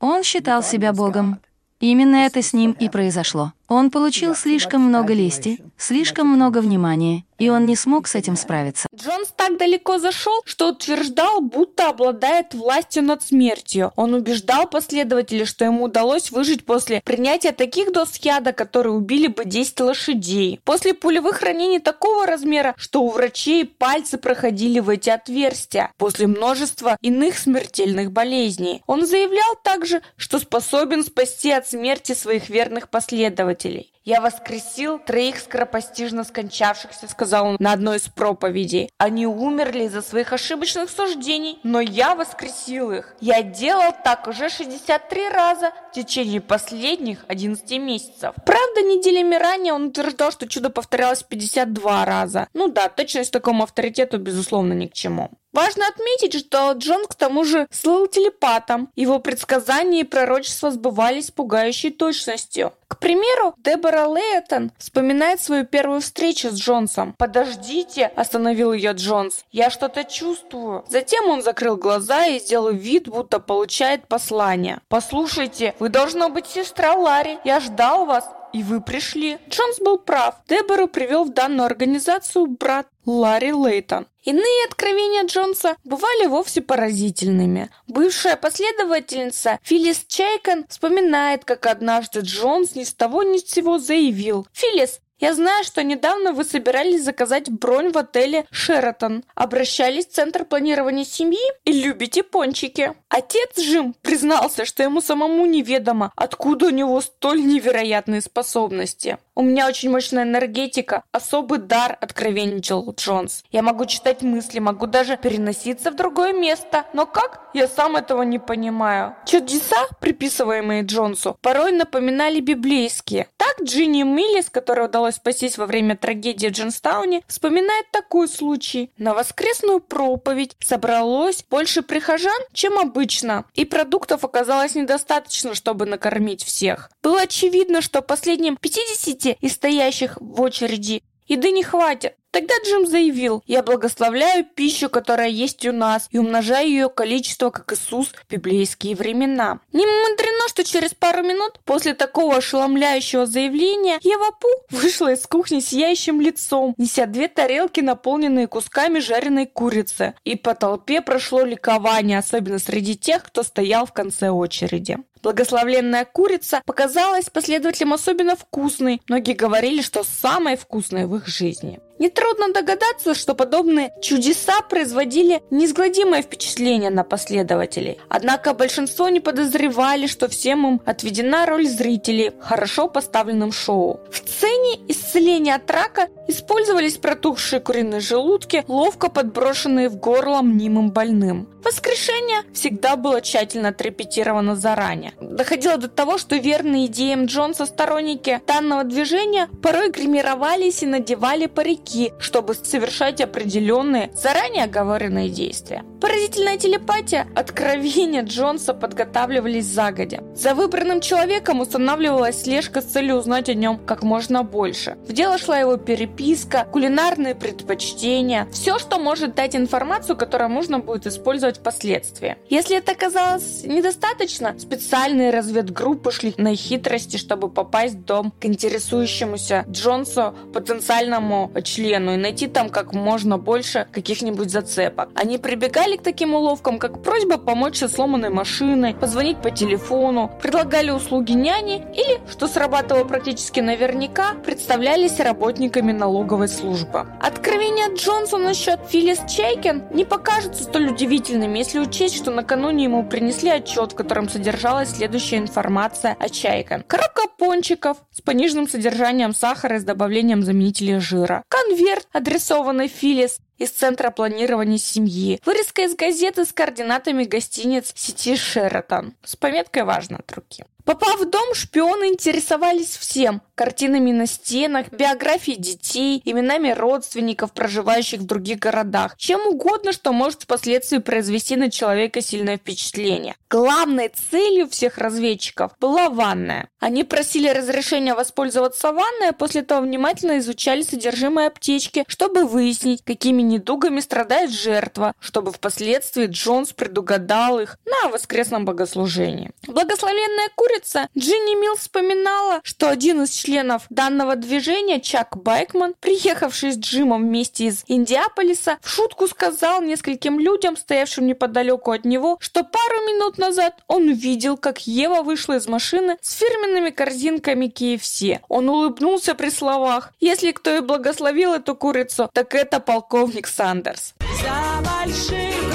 Он 0.00 0.22
считал 0.24 0.62
себя 0.62 0.92
Богом. 0.92 1.40
Именно 1.82 2.14
это 2.14 2.42
с 2.42 2.52
ним 2.52 2.76
и 2.78 2.88
произошло. 2.88 3.54
Он 3.72 3.90
получил 3.90 4.34
слишком 4.34 4.82
много 4.82 5.14
лести, 5.14 5.58
слишком 5.78 6.26
много 6.26 6.58
внимания, 6.58 7.24
и 7.38 7.48
он 7.48 7.64
не 7.64 7.74
смог 7.74 8.06
с 8.06 8.14
этим 8.14 8.36
справиться. 8.36 8.86
Джонс 8.94 9.32
так 9.34 9.56
далеко 9.56 9.98
зашел, 9.98 10.42
что 10.44 10.68
утверждал, 10.68 11.40
будто 11.40 11.88
обладает 11.88 12.52
властью 12.52 13.02
над 13.02 13.22
смертью. 13.22 13.90
Он 13.96 14.12
убеждал 14.12 14.68
последователей, 14.68 15.46
что 15.46 15.64
ему 15.64 15.84
удалось 15.84 16.30
выжить 16.30 16.66
после 16.66 17.00
принятия 17.02 17.52
таких 17.52 17.92
доз 17.92 18.16
яда, 18.18 18.52
которые 18.52 18.92
убили 18.92 19.28
бы 19.28 19.46
10 19.46 19.80
лошадей. 19.80 20.60
После 20.64 20.92
пулевых 20.92 21.40
ранений 21.40 21.78
такого 21.78 22.26
размера, 22.26 22.74
что 22.76 23.02
у 23.02 23.08
врачей 23.08 23.64
пальцы 23.64 24.18
проходили 24.18 24.80
в 24.80 24.90
эти 24.90 25.08
отверстия. 25.08 25.92
После 25.96 26.26
множества 26.26 26.98
иных 27.00 27.38
смертельных 27.38 28.12
болезней. 28.12 28.82
Он 28.86 29.06
заявлял 29.06 29.56
также, 29.64 30.02
что 30.18 30.38
способен 30.38 31.02
спасти 31.02 31.50
от 31.50 31.66
смерти 31.66 32.12
своих 32.12 32.50
верных 32.50 32.90
последователей 32.90 33.61
последователей. 33.62 33.92
«Я 34.04 34.20
воскресил 34.20 34.98
троих 34.98 35.38
скоропостижно 35.38 36.24
скончавшихся»,— 36.24 37.06
сказал 37.08 37.46
он 37.46 37.56
на 37.60 37.72
одной 37.72 37.98
из 37.98 38.08
проповедей. 38.08 38.90
«Они 38.98 39.26
умерли 39.26 39.84
из-за 39.84 40.02
своих 40.02 40.32
ошибочных 40.32 40.90
суждений, 40.90 41.60
но 41.62 41.80
я 41.80 42.16
воскресил 42.16 42.90
их. 42.90 43.14
Я 43.20 43.42
делал 43.42 43.94
так 44.04 44.26
уже 44.26 44.48
63 44.48 45.28
раза 45.28 45.70
в 45.90 45.94
течение 45.94 46.40
последних 46.40 47.24
11 47.28 47.78
месяцев». 47.78 48.34
Правда, 48.44 48.82
неделями 48.82 49.36
ранее 49.36 49.72
он 49.72 49.86
утверждал, 49.86 50.32
что 50.32 50.48
чудо 50.48 50.70
повторялось 50.70 51.22
52 51.22 52.04
раза. 52.04 52.48
Ну 52.54 52.68
да, 52.68 52.88
точность 52.88 53.32
такому 53.32 53.62
авторитету, 53.62 54.18
безусловно, 54.18 54.72
ни 54.72 54.88
к 54.88 54.94
чему. 54.94 55.30
Важно 55.52 55.86
отметить, 55.88 56.34
что 56.34 56.72
Джон 56.72 57.06
к 57.06 57.14
тому 57.14 57.44
же 57.44 57.66
слыл 57.70 58.06
телепатом. 58.06 58.88
Его 58.96 59.18
предсказания 59.18 60.00
и 60.00 60.04
пророчества 60.04 60.70
сбывались 60.70 61.26
с 61.26 61.30
пугающей 61.30 61.90
точностью. 61.90 62.72
К 62.88 62.98
примеру, 62.98 63.54
Дебора 63.58 64.06
Лейтон 64.06 64.70
вспоминает 64.78 65.40
свою 65.40 65.64
первую 65.64 66.00
встречу 66.00 66.50
с 66.50 66.54
Джонсом. 66.54 67.14
«Подождите»,– 67.18 68.06
остановил 68.16 68.72
ее 68.72 68.92
Джонс,– 68.92 69.44
«я 69.50 69.70
что-то 69.70 70.04
чувствую». 70.04 70.84
Затем 70.88 71.28
он 71.28 71.42
закрыл 71.42 71.76
глаза 71.76 72.26
и 72.26 72.38
сделал 72.38 72.70
вид, 72.70 73.08
будто 73.08 73.40
получает 73.40 74.08
послание. 74.08 74.80
«Послушайте, 74.88 75.74
вы 75.78 75.88
должна 75.88 76.28
быть 76.28 76.46
сестра 76.46 76.94
Ларри, 76.94 77.38
я 77.44 77.60
ждал 77.60 78.04
вас, 78.04 78.28
и 78.52 78.62
вы 78.62 78.80
пришли. 78.80 79.38
Джонс 79.48 79.78
был 79.80 79.98
прав. 79.98 80.36
Дебору 80.48 80.86
привел 80.86 81.24
в 81.24 81.32
данную 81.32 81.66
организацию 81.66 82.46
брат 82.46 82.86
Ларри 83.04 83.52
Лейтон. 83.52 84.06
Иные 84.22 84.66
откровения 84.68 85.24
Джонса 85.24 85.76
бывали 85.84 86.26
вовсе 86.26 86.60
поразительными. 86.60 87.70
Бывшая 87.88 88.36
последовательница 88.36 89.58
Филлис 89.62 90.04
Чайкон 90.06 90.66
вспоминает, 90.68 91.44
как 91.44 91.66
однажды 91.66 92.20
Джонс 92.20 92.76
ни 92.76 92.84
с 92.84 92.94
того 92.94 93.24
ни 93.24 93.38
с 93.38 93.50
сего 93.50 93.78
заявил 93.78 94.46
«Филлис, 94.52 95.00
я 95.22 95.34
знаю, 95.34 95.62
что 95.62 95.84
недавно 95.84 96.32
вы 96.32 96.42
собирались 96.42 97.04
заказать 97.04 97.48
бронь 97.48 97.92
в 97.92 97.96
отеле 97.96 98.44
«Шератон». 98.50 99.22
Обращались 99.36 100.08
в 100.08 100.10
Центр 100.10 100.44
планирования 100.44 101.04
семьи 101.04 101.38
и 101.64 101.70
любите 101.70 102.24
пончики. 102.24 102.92
Отец 103.14 103.58
Джим 103.58 103.94
признался, 104.00 104.64
что 104.64 104.82
ему 104.82 105.02
самому 105.02 105.44
неведомо, 105.44 106.12
откуда 106.16 106.68
у 106.68 106.70
него 106.70 106.98
столь 107.02 107.44
невероятные 107.44 108.22
способности. 108.22 109.18
У 109.34 109.42
меня 109.42 109.68
очень 109.68 109.90
мощная 109.90 110.22
энергетика, 110.22 111.04
особый 111.12 111.58
дар, 111.58 111.98
откровенничал 112.00 112.94
Джонс. 112.94 113.44
Я 113.50 113.60
могу 113.60 113.84
читать 113.84 114.22
мысли, 114.22 114.60
могу 114.60 114.86
даже 114.86 115.18
переноситься 115.18 115.90
в 115.90 115.94
другое 115.94 116.32
место. 116.32 116.86
Но 116.94 117.04
как? 117.04 117.50
Я 117.52 117.68
сам 117.68 117.96
этого 117.96 118.22
не 118.22 118.38
понимаю. 118.38 119.14
Чудеса, 119.26 119.88
приписываемые 120.00 120.82
Джонсу, 120.82 121.36
порой 121.42 121.72
напоминали 121.72 122.40
библейские. 122.40 123.28
Так 123.36 123.62
Джинни 123.62 124.04
Миллис, 124.04 124.48
которой 124.48 124.86
удалось 124.86 125.16
спастись 125.16 125.58
во 125.58 125.66
время 125.66 125.98
трагедии 125.98 126.48
в 126.48 126.52
Джонстауне, 126.52 127.22
вспоминает 127.26 127.90
такой 127.90 128.26
случай. 128.26 128.90
На 128.96 129.12
воскресную 129.12 129.80
проповедь 129.80 130.56
собралось 130.60 131.44
больше 131.50 131.82
прихожан, 131.82 132.40
чем 132.54 132.78
обычно 132.78 133.01
обычно, 133.02 133.44
и 133.54 133.64
продуктов 133.64 134.24
оказалось 134.24 134.76
недостаточно, 134.76 135.54
чтобы 135.54 135.86
накормить 135.86 136.44
всех. 136.44 136.88
Было 137.02 137.22
очевидно, 137.22 137.82
что 137.82 138.00
последним 138.00 138.56
50 138.56 139.38
из 139.40 139.54
стоящих 139.54 140.18
в 140.20 140.40
очереди 140.40 141.02
еды 141.26 141.50
не 141.50 141.62
хватит. 141.62 142.16
Тогда 142.32 142.54
Джим 142.64 142.86
заявил, 142.86 143.42
«Я 143.46 143.62
благословляю 143.62 144.46
пищу, 144.46 144.88
которая 144.88 145.28
есть 145.28 145.66
у 145.66 145.72
нас, 145.72 146.08
и 146.10 146.18
умножаю 146.18 146.66
ее 146.66 146.88
количество, 146.88 147.50
как 147.50 147.70
Иисус 147.74 148.08
в 148.08 148.30
библейские 148.30 148.96
времена». 148.96 149.60
Не 149.72 149.84
мудрено, 149.84 150.48
что 150.48 150.64
через 150.64 150.94
пару 150.94 151.22
минут 151.22 151.60
после 151.66 151.92
такого 151.92 152.36
ошеломляющего 152.36 153.26
заявления 153.26 153.98
Ева 154.00 154.30
Пу 154.40 154.48
вышла 154.70 155.12
из 155.12 155.26
кухни 155.26 155.60
сияющим 155.60 156.22
лицом, 156.22 156.74
неся 156.78 157.04
две 157.04 157.28
тарелки, 157.28 157.80
наполненные 157.80 158.46
кусками 158.46 158.98
жареной 158.98 159.44
курицы. 159.44 160.14
И 160.24 160.34
по 160.34 160.54
толпе 160.54 161.02
прошло 161.02 161.44
ликование, 161.44 162.18
особенно 162.18 162.58
среди 162.58 162.96
тех, 162.96 163.24
кто 163.24 163.42
стоял 163.42 163.84
в 163.84 163.92
конце 163.92 164.30
очереди. 164.30 164.96
Благословленная 165.22 166.04
курица 166.04 166.62
показалась 166.66 167.30
последователям 167.30 167.92
особенно 167.92 168.34
вкусной. 168.34 169.00
Многие 169.08 169.34
говорили, 169.34 169.80
что 169.80 170.02
самой 170.02 170.56
вкусной 170.56 171.06
в 171.06 171.14
их 171.16 171.28
жизни. 171.28 171.80
Нетрудно 172.02 172.52
догадаться, 172.52 173.14
что 173.14 173.36
подобные 173.36 173.92
чудеса 174.02 174.60
производили 174.62 175.40
неизгладимое 175.50 176.22
впечатление 176.22 176.90
на 176.90 177.04
последователей. 177.04 177.98
Однако 178.08 178.54
большинство 178.54 179.08
не 179.08 179.20
подозревали, 179.20 180.08
что 180.08 180.28
всем 180.28 180.66
им 180.66 180.80
отведена 180.84 181.46
роль 181.46 181.68
зрителей 181.68 182.30
в 182.30 182.42
хорошо 182.42 182.88
поставленном 182.88 183.52
шоу. 183.52 184.00
В 184.10 184.16
сцене 184.16 184.80
исцеления 184.88 185.54
от 185.54 185.70
рака 185.70 186.08
использовались 186.26 186.96
протухшие 186.96 187.60
куриные 187.60 188.00
желудки, 188.00 188.64
ловко 188.66 189.08
подброшенные 189.08 189.88
в 189.88 189.94
горло 189.94 190.42
мнимым 190.42 190.90
больным. 190.90 191.48
Воскрешение 191.64 192.40
всегда 192.52 192.96
было 192.96 193.20
тщательно 193.20 193.68
отрепетировано 193.68 194.56
заранее. 194.56 195.12
Доходило 195.20 195.76
до 195.76 195.86
того, 195.86 196.18
что 196.18 196.34
верные 196.34 196.86
идеям 196.86 197.26
Джонса 197.26 197.66
сторонники 197.66 198.40
данного 198.48 198.82
движения 198.82 199.48
порой 199.62 199.90
гримировались 199.90 200.82
и 200.82 200.86
надевали 200.86 201.46
парики, 201.46 201.91
чтобы 202.18 202.54
совершать 202.54 203.20
определенные, 203.20 204.10
заранее 204.14 204.64
оговоренные 204.64 205.28
действия. 205.28 205.84
Поразительная 206.00 206.58
телепатия, 206.58 207.28
откровения 207.36 208.22
Джонса 208.22 208.74
подготавливались 208.74 209.66
загодя. 209.66 210.24
За 210.34 210.54
выбранным 210.54 211.00
человеком 211.00 211.60
устанавливалась 211.60 212.42
слежка 212.42 212.80
с 212.80 212.86
целью 212.86 213.16
узнать 213.16 213.48
о 213.48 213.54
нем 213.54 213.78
как 213.78 214.02
можно 214.02 214.42
больше. 214.42 214.96
В 215.06 215.12
дело 215.12 215.38
шла 215.38 215.58
его 215.58 215.76
переписка, 215.76 216.66
кулинарные 216.72 217.34
предпочтения, 217.34 218.48
все, 218.50 218.78
что 218.78 218.98
может 218.98 219.34
дать 219.34 219.54
информацию, 219.54 220.16
которую 220.16 220.50
можно 220.50 220.80
будет 220.80 221.06
использовать 221.06 221.58
впоследствии. 221.58 222.36
Если 222.48 222.76
это 222.76 222.92
оказалось 222.92 223.62
недостаточно, 223.64 224.58
специальные 224.58 225.30
разведгруппы 225.30 226.10
шли 226.10 226.34
на 226.36 226.56
хитрости, 226.56 227.16
чтобы 227.16 227.48
попасть 227.48 227.94
в 227.94 228.04
дом 228.04 228.32
к 228.40 228.44
интересующемуся 228.44 229.64
Джонсу 229.70 230.34
потенциальному 230.52 231.52
члену 231.72 232.14
и 232.14 232.16
найти 232.16 232.46
там 232.46 232.68
как 232.68 232.92
можно 232.92 233.38
больше 233.38 233.86
каких-нибудь 233.92 234.50
зацепок. 234.50 235.08
Они 235.14 235.38
прибегали 235.38 235.96
к 235.96 236.02
таким 236.02 236.34
уловкам, 236.34 236.78
как 236.78 237.02
просьба 237.02 237.38
помочь 237.38 237.78
со 237.78 237.88
сломанной 237.88 238.30
машиной, 238.30 238.94
позвонить 238.94 239.38
по 239.38 239.50
телефону, 239.50 240.30
предлагали 240.42 240.90
услуги 240.90 241.32
няни 241.32 241.84
или, 241.94 242.20
что 242.30 242.48
срабатывало 242.48 243.04
практически 243.04 243.60
наверняка, 243.60 244.34
представлялись 244.44 245.20
работниками 245.20 245.92
налоговой 245.92 246.48
службы. 246.48 247.06
Откровение 247.20 247.94
Джонса 247.94 248.38
насчет 248.38 248.80
Филлис 248.88 249.20
Чейкен 249.28 249.84
не 249.92 250.04
покажется 250.04 250.64
столь 250.64 250.90
удивительным 250.90 251.54
если 251.54 251.78
учесть, 251.78 252.16
что 252.16 252.30
накануне 252.30 252.84
ему 252.84 253.04
принесли 253.04 253.50
отчет, 253.50 253.92
в 253.92 253.94
котором 253.94 254.28
содержалась 254.28 254.96
следующая 254.96 255.38
информация 255.38 256.16
о 256.18 256.28
чайках. 256.28 256.86
Коробка 256.86 257.22
пончиков 257.38 257.98
с 258.12 258.20
пониженным 258.20 258.68
содержанием 258.68 259.34
сахара 259.34 259.76
и 259.76 259.78
с 259.78 259.84
добавлением 259.84 260.42
заменителя 260.42 261.00
жира. 261.00 261.44
Конверт, 261.62 262.08
адресованный 262.12 262.88
Филис, 262.88 263.38
из 263.58 263.70
Центра 263.70 264.10
планирования 264.10 264.78
семьи. 264.78 265.40
Вырезка 265.44 265.82
из 265.82 265.94
газеты 265.94 266.44
с 266.44 266.52
координатами 266.52 267.24
гостиниц 267.24 267.92
сети 267.94 268.34
Шератон. 268.36 269.14
С 269.22 269.36
пометкой 269.36 269.84
«Важно» 269.84 270.18
от 270.18 270.32
руки. 270.32 270.64
Попав 270.84 271.20
в 271.20 271.30
дом, 271.30 271.54
шпионы 271.54 272.06
интересовались 272.06 272.96
всем– 272.96 273.42
картинами 273.62 274.10
на 274.10 274.26
стенах, 274.26 274.90
биографией 274.90 275.56
детей, 275.56 276.20
именами 276.24 276.72
родственников, 276.72 277.52
проживающих 277.52 278.18
в 278.22 278.26
других 278.26 278.58
городах, 278.58 279.14
чем 279.16 279.46
угодно, 279.46 279.92
что 279.92 280.12
может 280.12 280.42
впоследствии 280.42 280.98
произвести 280.98 281.54
на 281.54 281.70
человека 281.70 282.20
сильное 282.20 282.56
впечатление. 282.56 283.36
Главной 283.48 284.10
целью 284.30 284.68
всех 284.68 284.98
разведчиков 284.98 285.72
была 285.78 286.08
ванная. 286.08 286.70
Они 286.80 287.04
просили 287.04 287.48
разрешения 287.48 288.14
воспользоваться 288.14 288.92
ванной, 288.92 289.28
а 289.28 289.32
после 289.32 289.60
этого 289.60 289.82
внимательно 289.82 290.38
изучали 290.38 290.82
содержимое 290.82 291.46
аптечки, 291.46 292.04
чтобы 292.08 292.44
выяснить, 292.44 293.04
какими 293.04 293.42
недугами 293.42 294.00
страдает 294.00 294.50
жертва, 294.50 295.14
чтобы 295.20 295.52
впоследствии 295.52 296.26
Джонс 296.26 296.72
предугадал 296.72 297.60
их 297.60 297.78
на 297.84 298.08
воскресном 298.08 298.64
богослужении. 298.64 299.52
Благословенная 299.68 300.48
курица, 300.56 301.08
Джинни 301.16 301.60
Милл 301.60 301.76
вспоминала, 301.76 302.60
что 302.64 302.88
один 302.88 303.22
из 303.22 303.30
членов 303.30 303.51
данного 303.90 304.36
движения, 304.36 305.00
Чак 305.00 305.36
Байкман, 305.36 305.94
приехавший 306.00 306.72
с 306.72 306.78
Джимом 306.78 307.22
вместе 307.22 307.66
из 307.66 307.84
Индиаполиса, 307.86 308.78
в 308.80 308.88
шутку 308.88 309.26
сказал 309.28 309.82
нескольким 309.82 310.38
людям, 310.38 310.76
стоявшим 310.76 311.26
неподалеку 311.26 311.90
от 311.90 312.04
него, 312.04 312.38
что 312.40 312.64
пару 312.64 312.96
минут 313.06 313.38
назад 313.38 313.82
он 313.86 314.10
видел, 314.12 314.56
как 314.56 314.86
Ева 314.86 315.22
вышла 315.22 315.56
из 315.56 315.66
машины 315.66 316.16
с 316.22 316.34
фирменными 316.34 316.90
корзинками 316.90 317.66
KFC. 317.66 318.40
Он 318.48 318.68
улыбнулся 318.68 319.34
при 319.34 319.50
словах 319.50 320.12
«Если 320.20 320.52
кто 320.52 320.74
и 320.76 320.80
благословил 320.80 321.52
эту 321.52 321.74
курицу, 321.74 322.30
так 322.32 322.54
это 322.54 322.80
полковник 322.80 323.46
Сандерс». 323.46 324.14
За 324.20 324.82
большим 324.82 325.71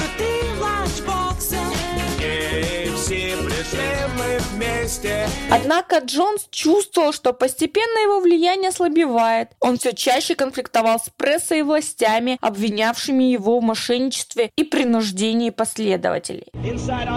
Однако 5.52 6.00
Джонс 6.00 6.48
чувствовал, 6.50 7.12
что 7.14 7.34
постепенно 7.34 8.00
его 8.00 8.20
влияние 8.20 8.70
ослабевает. 8.70 9.50
Он 9.60 9.78
все 9.78 9.94
чаще 9.94 10.36
конфликтовал 10.36 11.00
с 11.00 11.10
прессой 11.10 11.60
и 11.60 11.62
властями, 11.64 12.38
обвинявшими 12.42 13.24
его 13.24 13.60
в 13.60 13.64
мошенничестве 13.64 14.52
и 14.56 14.64
принуждении 14.64 15.50
последователей. 15.50 16.48
Inside 16.54 17.08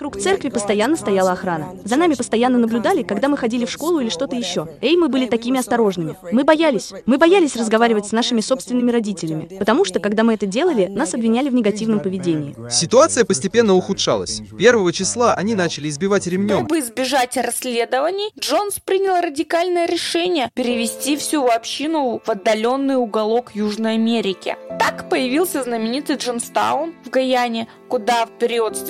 Вокруг 0.00 0.18
церкви 0.18 0.48
постоянно 0.48 0.96
стояла 0.96 1.32
охрана. 1.32 1.76
За 1.84 1.96
нами 1.96 2.14
постоянно 2.14 2.56
наблюдали, 2.56 3.02
когда 3.02 3.28
мы 3.28 3.36
ходили 3.36 3.66
в 3.66 3.70
школу 3.70 4.00
или 4.00 4.08
что-то 4.08 4.34
еще. 4.34 4.66
Эй, 4.80 4.96
мы 4.96 5.08
были 5.08 5.26
такими 5.26 5.60
осторожными. 5.60 6.16
Мы 6.32 6.42
боялись. 6.42 6.94
Мы 7.04 7.18
боялись 7.18 7.54
разговаривать 7.54 8.06
с 8.06 8.12
нашими 8.12 8.40
собственными 8.40 8.90
родителями. 8.90 9.58
Потому 9.58 9.84
что, 9.84 10.00
когда 10.00 10.24
мы 10.24 10.32
это 10.32 10.46
делали, 10.46 10.86
нас 10.86 11.12
обвиняли 11.12 11.50
в 11.50 11.54
негативном 11.54 12.00
поведении. 12.00 12.56
Ситуация 12.70 13.26
постепенно 13.26 13.74
ухудшалась. 13.74 14.40
Первого 14.58 14.90
числа 14.90 15.34
они 15.34 15.54
начали 15.54 15.90
избивать 15.90 16.26
ремнем. 16.26 16.60
Чтобы 16.60 16.78
избежать 16.78 17.36
расследований, 17.36 18.30
Джонс 18.40 18.78
принял 18.82 19.20
радикальное 19.20 19.86
решение 19.86 20.50
перевести 20.54 21.18
всю 21.18 21.44
общину 21.44 22.22
в 22.24 22.30
отдаленный 22.30 22.96
уголок 22.96 23.50
Южной 23.52 23.96
Америки. 23.96 24.56
Так 24.78 25.10
появился 25.10 25.62
знаменитый 25.62 26.16
Джонстаун 26.16 26.94
в 27.04 27.10
Гаяне, 27.10 27.68
куда 27.90 28.24
в 28.24 28.30
период 28.38 28.78
с 28.78 28.82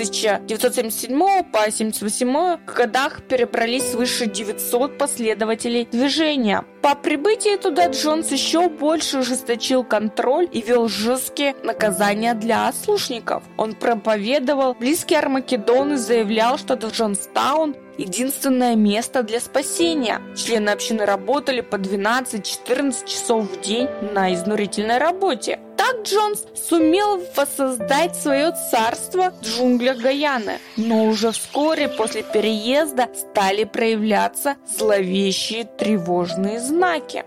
1977 1.04 1.50
по 1.50 1.60
1978 1.60 2.74
годах 2.74 3.22
перебрались 3.28 3.90
свыше 3.90 4.26
900 4.26 4.98
последователей 4.98 5.86
движения. 5.90 6.64
По 6.82 6.94
прибытии 6.94 7.56
туда 7.56 7.88
Джонс 7.88 8.32
еще 8.32 8.68
больше 8.68 9.18
ужесточил 9.18 9.84
контроль 9.84 10.48
и 10.50 10.62
вел 10.62 10.88
жесткие 10.88 11.54
наказания 11.62 12.34
для 12.34 12.68
ослушников. 12.68 13.42
Он 13.56 13.74
проповедовал, 13.74 14.74
близкий 14.74 15.14
Армакедон 15.14 15.94
и 15.94 15.96
заявлял, 15.96 16.58
что 16.58 16.74
Джонстаун 16.74 17.76
единственное 18.00 18.76
место 18.76 19.22
для 19.22 19.40
спасения. 19.40 20.20
Члены 20.36 20.70
общины 20.70 21.04
работали 21.04 21.60
по 21.60 21.76
12-14 21.76 23.06
часов 23.06 23.50
в 23.50 23.60
день 23.60 23.88
на 24.12 24.32
изнурительной 24.32 24.98
работе. 24.98 25.60
Так 25.76 26.02
Джонс 26.04 26.44
сумел 26.54 27.22
воссоздать 27.36 28.16
свое 28.16 28.52
царство 28.70 29.30
в 29.30 29.44
джунглях 29.44 29.98
Гаяны. 29.98 30.58
Но 30.76 31.04
уже 31.04 31.32
вскоре 31.32 31.88
после 31.88 32.22
переезда 32.22 33.08
стали 33.14 33.64
проявляться 33.64 34.56
зловещие 34.78 35.64
тревожные 35.64 36.60
знаки. 36.60 37.24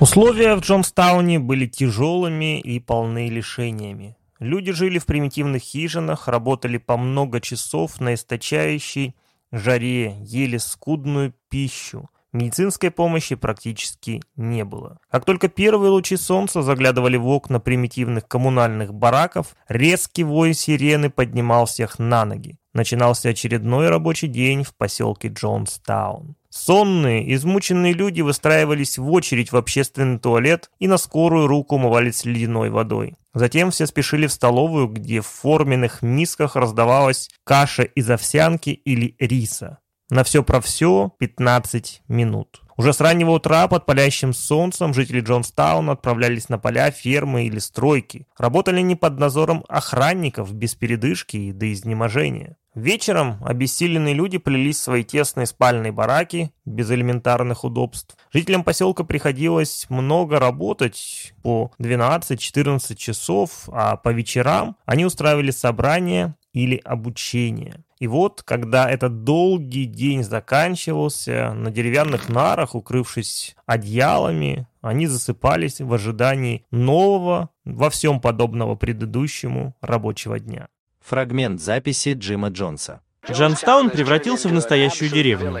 Условия 0.00 0.54
в 0.56 0.60
Джонстауне 0.60 1.38
были 1.38 1.66
тяжелыми 1.66 2.60
и 2.60 2.78
полны 2.80 3.28
лишениями. 3.28 4.15
Люди 4.38 4.72
жили 4.72 4.98
в 4.98 5.06
примитивных 5.06 5.62
хижинах, 5.62 6.28
работали 6.28 6.78
по 6.78 6.96
много 6.96 7.40
часов 7.40 8.00
на 8.00 8.14
источающей 8.14 9.14
жаре, 9.50 10.16
ели 10.20 10.58
скудную 10.58 11.34
пищу. 11.48 12.10
Медицинской 12.32 12.90
помощи 12.90 13.34
практически 13.34 14.22
не 14.36 14.64
было. 14.64 14.98
Как 15.10 15.24
только 15.24 15.48
первые 15.48 15.90
лучи 15.90 16.16
солнца 16.16 16.60
заглядывали 16.60 17.16
в 17.16 17.26
окна 17.28 17.60
примитивных 17.60 18.28
коммунальных 18.28 18.92
бараков, 18.92 19.56
резкий 19.68 20.24
вой 20.24 20.52
сирены 20.52 21.08
поднимал 21.08 21.64
всех 21.64 21.98
на 21.98 22.26
ноги. 22.26 22.58
Начинался 22.74 23.30
очередной 23.30 23.88
рабочий 23.88 24.26
день 24.26 24.64
в 24.64 24.74
поселке 24.74 25.28
Джонстаун. 25.28 26.36
Сонные, 26.50 27.34
измученные 27.34 27.94
люди 27.94 28.20
выстраивались 28.20 28.98
в 28.98 29.10
очередь 29.10 29.52
в 29.52 29.56
общественный 29.56 30.18
туалет 30.18 30.70
и 30.78 30.88
на 30.88 30.98
скорую 30.98 31.46
руку 31.46 31.76
умывались 31.76 32.26
ледяной 32.26 32.68
водой. 32.68 33.16
Затем 33.36 33.70
все 33.70 33.86
спешили 33.86 34.26
в 34.26 34.32
столовую, 34.32 34.88
где 34.88 35.20
в 35.20 35.26
форменных 35.26 36.00
мисках 36.00 36.56
раздавалась 36.56 37.28
каша 37.44 37.82
из 37.82 38.08
овсянки 38.08 38.70
или 38.70 39.14
риса. 39.18 39.80
На 40.08 40.24
все 40.24 40.42
про 40.42 40.62
все 40.62 41.12
15 41.18 42.00
минут. 42.08 42.62
Уже 42.78 42.94
с 42.94 43.00
раннего 43.02 43.32
утра 43.32 43.68
под 43.68 43.84
палящим 43.84 44.32
солнцем 44.32 44.94
жители 44.94 45.20
Джонстауна 45.20 45.92
отправлялись 45.92 46.48
на 46.48 46.58
поля, 46.58 46.90
фермы 46.90 47.44
или 47.44 47.58
стройки. 47.58 48.26
Работали 48.38 48.80
не 48.80 48.96
под 48.96 49.18
надзором 49.18 49.66
охранников, 49.68 50.54
без 50.54 50.74
передышки 50.74 51.36
и 51.36 51.52
до 51.52 51.70
изнеможения. 51.70 52.56
Вечером 52.76 53.38
обессиленные 53.42 54.12
люди 54.12 54.36
плелись 54.36 54.76
в 54.76 54.82
свои 54.82 55.02
тесные 55.02 55.46
спальные 55.46 55.92
бараки, 55.92 56.52
без 56.66 56.90
элементарных 56.90 57.64
удобств. 57.64 58.18
Жителям 58.30 58.64
поселка 58.64 59.02
приходилось 59.02 59.86
много 59.88 60.38
работать 60.38 61.32
по 61.42 61.72
12-14 61.78 62.94
часов, 62.94 63.70
а 63.72 63.96
по 63.96 64.10
вечерам 64.10 64.76
они 64.84 65.06
устраивали 65.06 65.52
собрания 65.52 66.36
или 66.52 66.76
обучение. 66.84 67.82
И 67.98 68.08
вот, 68.08 68.42
когда 68.42 68.90
этот 68.90 69.24
долгий 69.24 69.86
день 69.86 70.22
заканчивался, 70.22 71.54
на 71.54 71.70
деревянных 71.70 72.28
нарах, 72.28 72.74
укрывшись 72.74 73.56
одеялами, 73.64 74.68
они 74.82 75.06
засыпались 75.06 75.80
в 75.80 75.94
ожидании 75.94 76.66
нового, 76.70 77.48
во 77.64 77.88
всем 77.88 78.20
подобного 78.20 78.74
предыдущему 78.74 79.74
рабочего 79.80 80.38
дня. 80.38 80.68
Фрагмент 81.06 81.60
записи 81.60 82.14
Джима 82.14 82.48
Джонса. 82.48 83.00
Джонстаун 83.30 83.90
превратился 83.90 84.48
в 84.48 84.52
настоящую 84.52 85.08
деревню. 85.08 85.56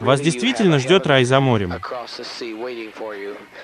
Вас 0.00 0.20
действительно 0.20 0.80
ждет 0.80 1.06
рай 1.06 1.22
за 1.24 1.38
морем. 1.38 1.74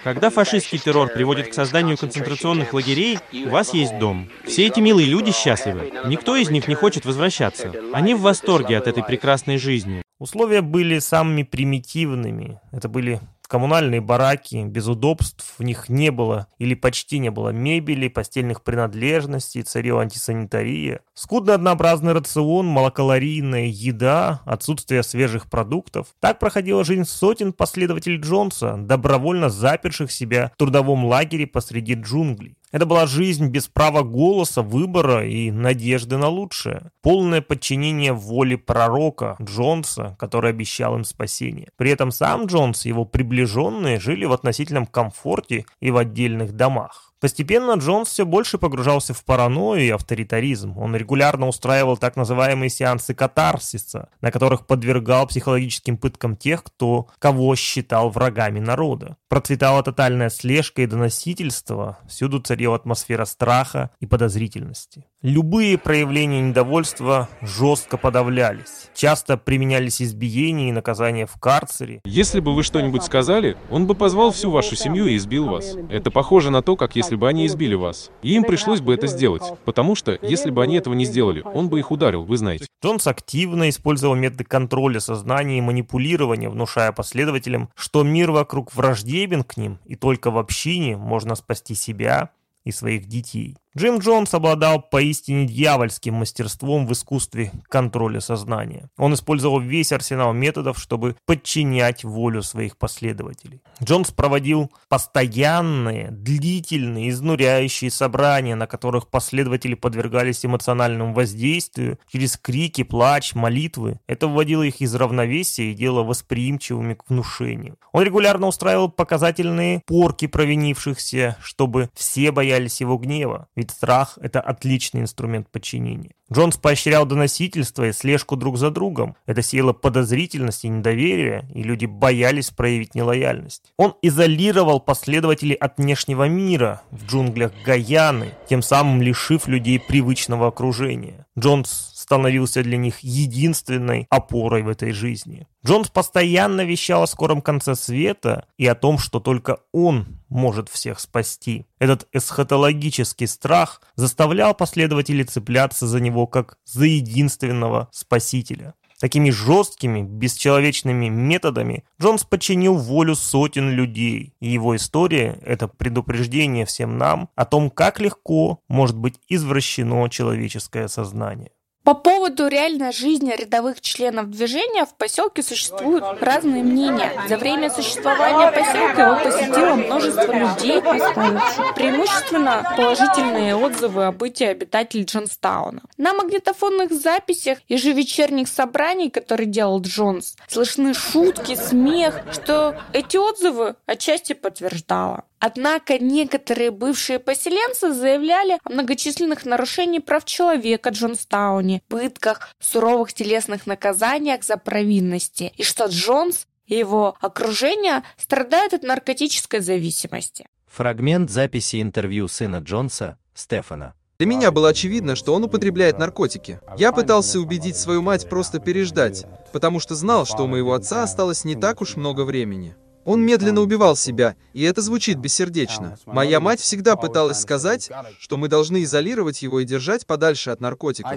Когда 0.04 0.30
фашистский 0.30 0.78
террор 0.78 1.08
приводит 1.08 1.48
к 1.48 1.54
созданию 1.54 1.98
концентрационных 1.98 2.72
лагерей, 2.72 3.18
у 3.32 3.48
вас 3.48 3.74
есть 3.74 3.98
дом. 3.98 4.28
Все 4.44 4.68
эти 4.68 4.78
милые 4.78 5.08
люди 5.08 5.32
счастливы. 5.32 5.92
Никто 6.04 6.36
из 6.36 6.50
них 6.50 6.68
не 6.68 6.76
хочет 6.76 7.04
возвращаться. 7.04 7.72
Они 7.92 8.14
в 8.14 8.20
восторге 8.20 8.78
от 8.78 8.86
этой 8.86 9.02
прекрасной 9.02 9.58
жизни. 9.58 10.02
Условия 10.20 10.62
были 10.62 11.00
самыми 11.00 11.42
примитивными. 11.42 12.60
Это 12.70 12.88
были 12.88 13.20
коммунальные 13.48 14.00
бараки, 14.00 14.62
без 14.64 14.86
удобств, 14.86 15.54
в 15.58 15.62
них 15.64 15.88
не 15.88 16.10
было 16.10 16.46
или 16.58 16.74
почти 16.74 17.18
не 17.18 17.30
было 17.30 17.48
мебели, 17.48 18.08
постельных 18.08 18.62
принадлежностей, 18.62 19.62
царила 19.62 20.02
антисанитария. 20.02 21.00
Скудно 21.14 21.54
однообразный 21.54 22.12
рацион, 22.12 22.66
малокалорийная 22.66 23.66
еда, 23.66 24.42
отсутствие 24.44 25.02
свежих 25.02 25.50
продуктов. 25.50 26.08
Так 26.20 26.38
проходила 26.38 26.84
жизнь 26.84 27.04
сотен 27.04 27.52
последователей 27.52 28.20
Джонса, 28.20 28.76
добровольно 28.76 29.48
заперших 29.48 30.12
себя 30.12 30.52
в 30.54 30.58
трудовом 30.58 31.06
лагере 31.06 31.46
посреди 31.46 31.94
джунглей. 31.94 32.54
Это 32.70 32.84
была 32.84 33.06
жизнь 33.06 33.48
без 33.48 33.66
права 33.68 34.02
голоса, 34.02 34.62
выбора 34.62 35.26
и 35.26 35.50
надежды 35.50 36.18
на 36.18 36.28
лучшее. 36.28 36.90
Полное 37.02 37.40
подчинение 37.40 38.12
воле 38.12 38.58
пророка 38.58 39.36
Джонса, 39.40 40.16
который 40.18 40.50
обещал 40.50 40.96
им 40.96 41.04
спасение. 41.04 41.68
При 41.76 41.90
этом 41.90 42.10
сам 42.10 42.46
Джонс 42.46 42.84
и 42.84 42.90
его 42.90 43.06
приближенные 43.06 43.98
жили 43.98 44.26
в 44.26 44.32
относительном 44.32 44.86
комфорте 44.86 45.64
и 45.80 45.90
в 45.90 45.96
отдельных 45.96 46.52
домах. 46.52 47.07
Постепенно 47.20 47.72
Джонс 47.72 48.08
все 48.08 48.24
больше 48.24 48.58
погружался 48.58 49.12
в 49.12 49.24
паранойю 49.24 49.86
и 49.86 49.90
авторитаризм. 49.90 50.78
Он 50.78 50.94
регулярно 50.94 51.48
устраивал 51.48 51.96
так 51.96 52.16
называемые 52.16 52.70
сеансы 52.70 53.12
катарсиса, 53.14 54.10
на 54.20 54.30
которых 54.30 54.66
подвергал 54.66 55.26
психологическим 55.26 55.96
пыткам 55.96 56.36
тех, 56.36 56.62
кто 56.62 57.08
кого 57.18 57.56
считал 57.56 58.10
врагами 58.10 58.60
народа. 58.60 59.16
Процветала 59.28 59.82
тотальная 59.82 60.30
слежка 60.30 60.82
и 60.82 60.86
доносительство, 60.86 61.98
всюду 62.08 62.40
царила 62.40 62.76
атмосфера 62.76 63.24
страха 63.24 63.90
и 63.98 64.06
подозрительности. 64.06 65.06
Любые 65.22 65.78
проявления 65.78 66.40
недовольства 66.40 67.28
жестко 67.42 67.96
подавлялись. 67.96 68.88
Часто 68.94 69.36
применялись 69.36 70.00
избиения 70.00 70.68
и 70.68 70.72
наказания 70.72 71.26
в 71.26 71.40
карцере. 71.40 72.00
Если 72.04 72.38
бы 72.38 72.54
вы 72.54 72.62
что-нибудь 72.62 73.02
сказали, 73.02 73.56
он 73.68 73.88
бы 73.88 73.96
позвал 73.96 74.30
всю 74.30 74.52
вашу 74.52 74.76
семью 74.76 75.06
и 75.06 75.16
избил 75.16 75.48
вас. 75.48 75.74
Это 75.90 76.12
похоже 76.12 76.52
на 76.52 76.62
то, 76.62 76.76
как 76.76 76.94
если 76.94 77.16
бы 77.16 77.28
они 77.28 77.46
избили 77.46 77.74
вас. 77.74 78.12
И 78.22 78.32
им 78.32 78.44
пришлось 78.44 78.80
бы 78.80 78.94
это 78.94 79.08
сделать, 79.08 79.42
потому 79.64 79.96
что, 79.96 80.16
если 80.22 80.50
бы 80.52 80.62
они 80.62 80.76
этого 80.76 80.94
не 80.94 81.04
сделали, 81.04 81.42
он 81.42 81.68
бы 81.68 81.80
их 81.80 81.90
ударил, 81.90 82.22
вы 82.22 82.36
знаете. 82.36 82.66
Джонс 82.80 83.08
активно 83.08 83.70
использовал 83.70 84.14
методы 84.14 84.44
контроля 84.44 85.00
сознания 85.00 85.58
и 85.58 85.62
манипулирования, 85.62 86.48
внушая 86.48 86.92
последователям, 86.92 87.70
что 87.74 88.04
мир 88.04 88.30
вокруг 88.30 88.72
враждебен 88.72 89.42
к 89.42 89.56
ним, 89.56 89.80
и 89.84 89.96
только 89.96 90.30
в 90.30 90.38
общине 90.38 90.96
можно 90.96 91.34
спасти 91.34 91.74
себя 91.74 92.30
и 92.62 92.70
своих 92.70 93.06
детей. 93.06 93.56
Джим 93.76 93.98
Джонс 93.98 94.32
обладал 94.32 94.80
поистине 94.80 95.46
дьявольским 95.46 96.14
мастерством 96.14 96.86
в 96.86 96.92
искусстве 96.92 97.52
контроля 97.68 98.20
сознания. 98.20 98.88
Он 98.96 99.12
использовал 99.12 99.60
весь 99.60 99.92
арсенал 99.92 100.32
методов, 100.32 100.78
чтобы 100.78 101.16
подчинять 101.26 102.02
волю 102.02 102.42
своих 102.42 102.78
последователей. 102.78 103.60
Джонс 103.82 104.10
проводил 104.10 104.72
постоянные, 104.88 106.10
длительные, 106.10 107.10
изнуряющие 107.10 107.90
собрания, 107.90 108.54
на 108.54 108.66
которых 108.66 109.08
последователи 109.08 109.74
подвергались 109.74 110.46
эмоциональному 110.46 111.12
воздействию 111.12 111.98
через 112.10 112.38
крики, 112.38 112.84
плач, 112.84 113.34
молитвы. 113.34 114.00
Это 114.06 114.28
вводило 114.28 114.62
их 114.62 114.80
из 114.80 114.94
равновесия 114.94 115.72
и 115.72 115.74
делало 115.74 116.04
восприимчивыми 116.04 116.94
к 116.94 117.04
внушению. 117.08 117.76
Он 117.92 118.02
регулярно 118.02 118.46
устраивал 118.46 118.88
показательные 118.88 119.82
порки 119.86 120.26
провинившихся, 120.26 121.36
чтобы 121.42 121.90
все 121.94 122.32
боялись 122.32 122.80
его 122.80 122.96
гнева. 122.96 123.46
Ведь 123.58 123.72
страх– 123.72 124.18
это 124.22 124.40
отличный 124.40 125.00
инструмент 125.00 125.48
подчинения. 125.50 126.12
Джонс 126.32 126.56
поощрял 126.56 127.06
доносительство 127.06 127.88
и 127.88 127.92
слежку 127.92 128.36
друг 128.36 128.56
за 128.56 128.70
другом. 128.70 129.16
Это 129.26 129.42
сила 129.42 129.72
подозрительности 129.72 130.66
и 130.66 130.68
недоверия, 130.68 131.44
и 131.52 131.64
люди 131.64 131.86
боялись 131.86 132.50
проявить 132.50 132.94
нелояльность. 132.94 133.72
Он 133.76 133.96
изолировал 134.00 134.78
последователей 134.78 135.56
от 135.56 135.78
внешнего 135.78 136.28
мира 136.28 136.82
в 136.92 137.04
джунглях 137.06 137.50
Гаяны, 137.64 138.34
тем 138.48 138.62
самым 138.62 139.02
лишив 139.02 139.48
людей 139.48 139.80
привычного 139.80 140.46
окружения. 140.46 141.26
Джонс 141.36 141.87
становился 142.08 142.62
для 142.62 142.78
них 142.78 143.00
единственной 143.00 144.06
опорой 144.08 144.62
в 144.62 144.68
этой 144.70 144.92
жизни. 144.92 145.46
Джонс 145.66 145.90
постоянно 145.90 146.62
вещал 146.64 147.02
о 147.02 147.06
скором 147.06 147.42
конце 147.42 147.74
света 147.74 148.46
и 148.56 148.66
о 148.66 148.74
том, 148.74 148.96
что 148.96 149.20
только 149.20 149.58
он 149.72 150.06
может 150.30 150.70
всех 150.70 151.00
спасти. 151.00 151.66
Этот 151.78 152.08
эсхатологический 152.12 153.26
страх 153.26 153.82
заставлял 153.94 154.54
последователей 154.54 155.24
цепляться 155.24 155.86
за 155.86 156.00
него 156.00 156.26
как 156.26 156.56
за 156.64 156.86
единственного 156.86 157.90
спасителя. 157.92 158.72
Такими 158.98 159.28
жесткими, 159.28 160.00
бесчеловечными 160.00 161.10
методами 161.10 161.84
Джонс 162.00 162.24
подчинил 162.24 162.78
волю 162.78 163.16
сотен 163.16 163.68
людей, 163.70 164.34
и 164.40 164.48
его 164.48 164.74
история– 164.74 165.38
это 165.42 165.68
предупреждение 165.68 166.64
всем 166.64 166.96
нам 166.96 167.28
о 167.36 167.44
том, 167.44 167.68
как 167.68 168.00
легко 168.00 168.60
может 168.66 168.96
быть 168.96 169.20
извращено 169.28 170.08
человеческое 170.08 170.88
сознание. 170.88 171.50
По 171.88 171.94
поводу 171.94 172.48
реальной 172.48 172.92
жизни 172.92 173.32
рядовых 173.34 173.80
членов 173.80 174.28
движения 174.28 174.84
в 174.84 174.94
поселке 174.94 175.42
существуют 175.42 176.04
разные 176.20 176.62
мнения. 176.62 177.10
За 177.30 177.38
время 177.38 177.70
существования 177.70 178.52
поселка 178.52 179.06
его 179.06 179.24
посетило 179.24 179.74
множество 179.74 180.30
людей, 180.30 180.82
преимущественно 180.82 182.74
положительные 182.76 183.56
отзывы 183.56 184.04
о 184.04 184.12
бытии 184.12 184.48
обитателей 184.48 185.04
Джонстауна. 185.04 185.80
На 185.96 186.12
магнитофонных 186.12 186.92
записях 186.92 187.56
ежевечерних 187.68 188.48
собраний, 188.48 189.08
которые 189.08 189.46
делал 189.46 189.80
Джонс, 189.80 190.36
слышны 190.46 190.92
шутки, 190.92 191.54
смех, 191.54 192.20
что 192.30 192.78
эти 192.92 193.16
отзывы 193.16 193.76
отчасти 193.86 194.34
подтверждало. 194.34 195.24
Однако 195.40 195.98
некоторые 195.98 196.70
бывшие 196.70 197.18
поселенцы 197.18 197.92
заявляли 197.92 198.58
о 198.64 198.70
многочисленных 198.70 199.44
нарушениях 199.44 200.04
прав 200.04 200.24
человека 200.24 200.90
Джонстауне, 200.90 201.82
пытках, 201.88 202.54
суровых 202.60 203.12
телесных 203.12 203.66
наказаниях 203.66 204.42
за 204.42 204.56
провинности, 204.56 205.52
и 205.56 205.62
что 205.62 205.86
Джонс 205.86 206.46
и 206.66 206.76
его 206.76 207.16
окружение 207.20 208.02
страдают 208.16 208.74
от 208.74 208.82
наркотической 208.82 209.60
зависимости. 209.60 210.46
Фрагмент 210.66 211.30
записи 211.30 211.80
интервью 211.80 212.28
сына 212.28 212.58
Джонса, 212.58 213.18
Стефана. 213.34 213.94
Для 214.18 214.26
меня 214.26 214.50
было 214.50 214.70
очевидно, 214.70 215.14
что 215.14 215.32
он 215.32 215.44
употребляет 215.44 215.98
наркотики. 215.98 216.60
Я 216.76 216.90
пытался 216.90 217.38
убедить 217.38 217.76
свою 217.76 218.02
мать 218.02 218.28
просто 218.28 218.58
переждать, 218.58 219.26
потому 219.52 219.78
что 219.78 219.94
знал, 219.94 220.26
что 220.26 220.42
у 220.42 220.46
моего 220.48 220.74
отца 220.74 221.04
осталось 221.04 221.44
не 221.44 221.54
так 221.54 221.80
уж 221.80 221.94
много 221.94 222.24
времени. 222.24 222.74
Он 223.08 223.24
медленно 223.24 223.62
убивал 223.62 223.96
себя, 223.96 224.36
и 224.52 224.62
это 224.64 224.82
звучит 224.82 225.16
бессердечно. 225.16 225.96
Моя 226.04 226.40
мать 226.40 226.60
всегда 226.60 226.94
пыталась 226.94 227.40
сказать, 227.40 227.90
что 228.18 228.36
мы 228.36 228.48
должны 228.48 228.82
изолировать 228.82 229.40
его 229.40 229.60
и 229.60 229.64
держать 229.64 230.06
подальше 230.06 230.50
от 230.50 230.60
наркотиков. 230.60 231.10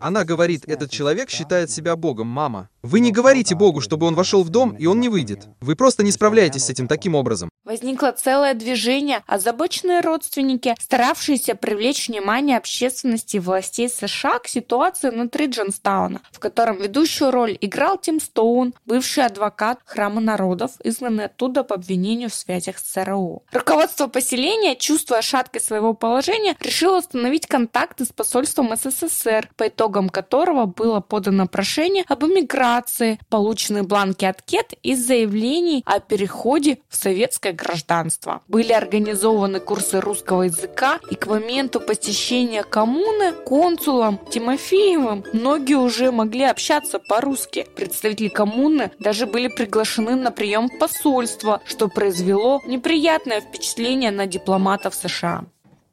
Она 0.00 0.24
говорит, 0.24 0.64
этот 0.66 0.90
человек 0.90 1.30
считает 1.30 1.70
себя 1.70 1.94
Богом, 1.94 2.26
мама. 2.26 2.70
Вы 2.82 2.98
не 2.98 3.12
говорите 3.12 3.54
Богу, 3.54 3.80
чтобы 3.80 4.06
он 4.06 4.16
вошел 4.16 4.42
в 4.42 4.48
дом, 4.48 4.74
и 4.74 4.86
он 4.86 4.98
не 4.98 5.08
выйдет. 5.08 5.46
Вы 5.60 5.76
просто 5.76 6.02
не 6.02 6.10
справляетесь 6.10 6.64
с 6.64 6.70
этим 6.70 6.88
таким 6.88 7.14
образом. 7.14 7.48
Возникло 7.70 8.10
целое 8.10 8.54
движение, 8.54 9.22
озабоченные 9.28 10.00
родственники, 10.00 10.74
старавшиеся 10.80 11.54
привлечь 11.54 12.08
внимание 12.08 12.56
общественности 12.56 13.36
и 13.36 13.38
властей 13.38 13.88
США 13.88 14.40
к 14.40 14.48
ситуации 14.48 15.10
внутри 15.10 15.46
Джонстауна, 15.46 16.20
в 16.32 16.40
котором 16.40 16.78
ведущую 16.78 17.30
роль 17.30 17.56
играл 17.60 17.96
Тим 17.96 18.18
Стоун, 18.18 18.74
бывший 18.86 19.24
адвокат 19.24 19.78
Храма 19.84 20.20
народов, 20.20 20.72
изгнанный 20.82 21.26
оттуда 21.26 21.62
по 21.62 21.76
обвинению 21.76 22.28
в 22.28 22.34
связях 22.34 22.76
с 22.76 22.82
ЦРУ. 22.82 23.44
Руководство 23.52 24.08
поселения, 24.08 24.74
чувствуя 24.74 25.22
шаткость 25.22 25.66
своего 25.66 25.94
положения, 25.94 26.56
решило 26.58 26.98
установить 26.98 27.46
контакты 27.46 28.04
с 28.04 28.08
посольством 28.08 28.74
СССР, 28.74 29.48
по 29.56 29.68
итогам 29.68 30.08
которого 30.08 30.66
было 30.66 30.98
подано 30.98 31.46
прошение 31.46 32.04
об 32.08 32.24
эмиграции, 32.24 33.20
получены 33.28 33.84
бланки 33.84 34.24
откет 34.24 34.72
из 34.82 35.06
заявлений 35.06 35.84
о 35.86 36.00
переходе 36.00 36.78
в 36.88 36.96
советское 36.96 37.59
гражданство. 37.60 38.42
Были 38.48 38.72
организованы 38.72 39.60
курсы 39.60 40.00
русского 40.00 40.42
языка, 40.42 40.98
и 41.10 41.14
к 41.14 41.26
моменту 41.26 41.80
посещения 41.80 42.62
коммуны 42.62 43.32
консулом 43.32 44.18
Тимофеевым 44.30 45.24
многие 45.32 45.74
уже 45.74 46.10
могли 46.10 46.44
общаться 46.44 46.98
по-русски. 46.98 47.66
Представители 47.76 48.28
коммуны 48.28 48.90
даже 48.98 49.26
были 49.26 49.48
приглашены 49.48 50.16
на 50.16 50.30
прием 50.30 50.68
в 50.68 50.78
посольство, 50.78 51.60
что 51.66 51.88
произвело 51.88 52.60
неприятное 52.66 53.40
впечатление 53.40 54.10
на 54.10 54.26
дипломатов 54.26 54.94
США. 54.94 55.44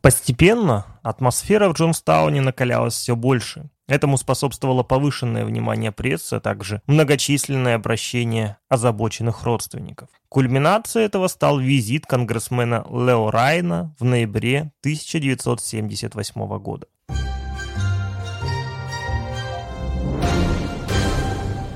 Постепенно 0.02 0.86
атмосфера 1.04 1.70
в 1.70 1.74
Джонстауне 1.74 2.42
накалялась 2.42 2.94
все 2.94 3.16
больше. 3.16 3.70
Этому 3.88 4.17
способствовало 4.17 4.84
повышенное 4.84 5.45
внимание 5.45 5.93
прессы, 5.93 6.34
а 6.34 6.39
также 6.41 6.82
многочисленное 6.88 7.76
обращение 7.76 8.58
озабоченных 8.67 9.43
родственников. 9.43 10.10
Кульминацией 10.28 11.06
этого 11.06 11.30
стал 11.30 11.58
визит 11.58 12.06
конгрессмена 12.06 12.86
Лео 12.89 13.32
Райна 13.32 13.95
в 13.97 14.04
ноябре 14.04 14.73
1978 14.82 16.58
года. 16.60 16.88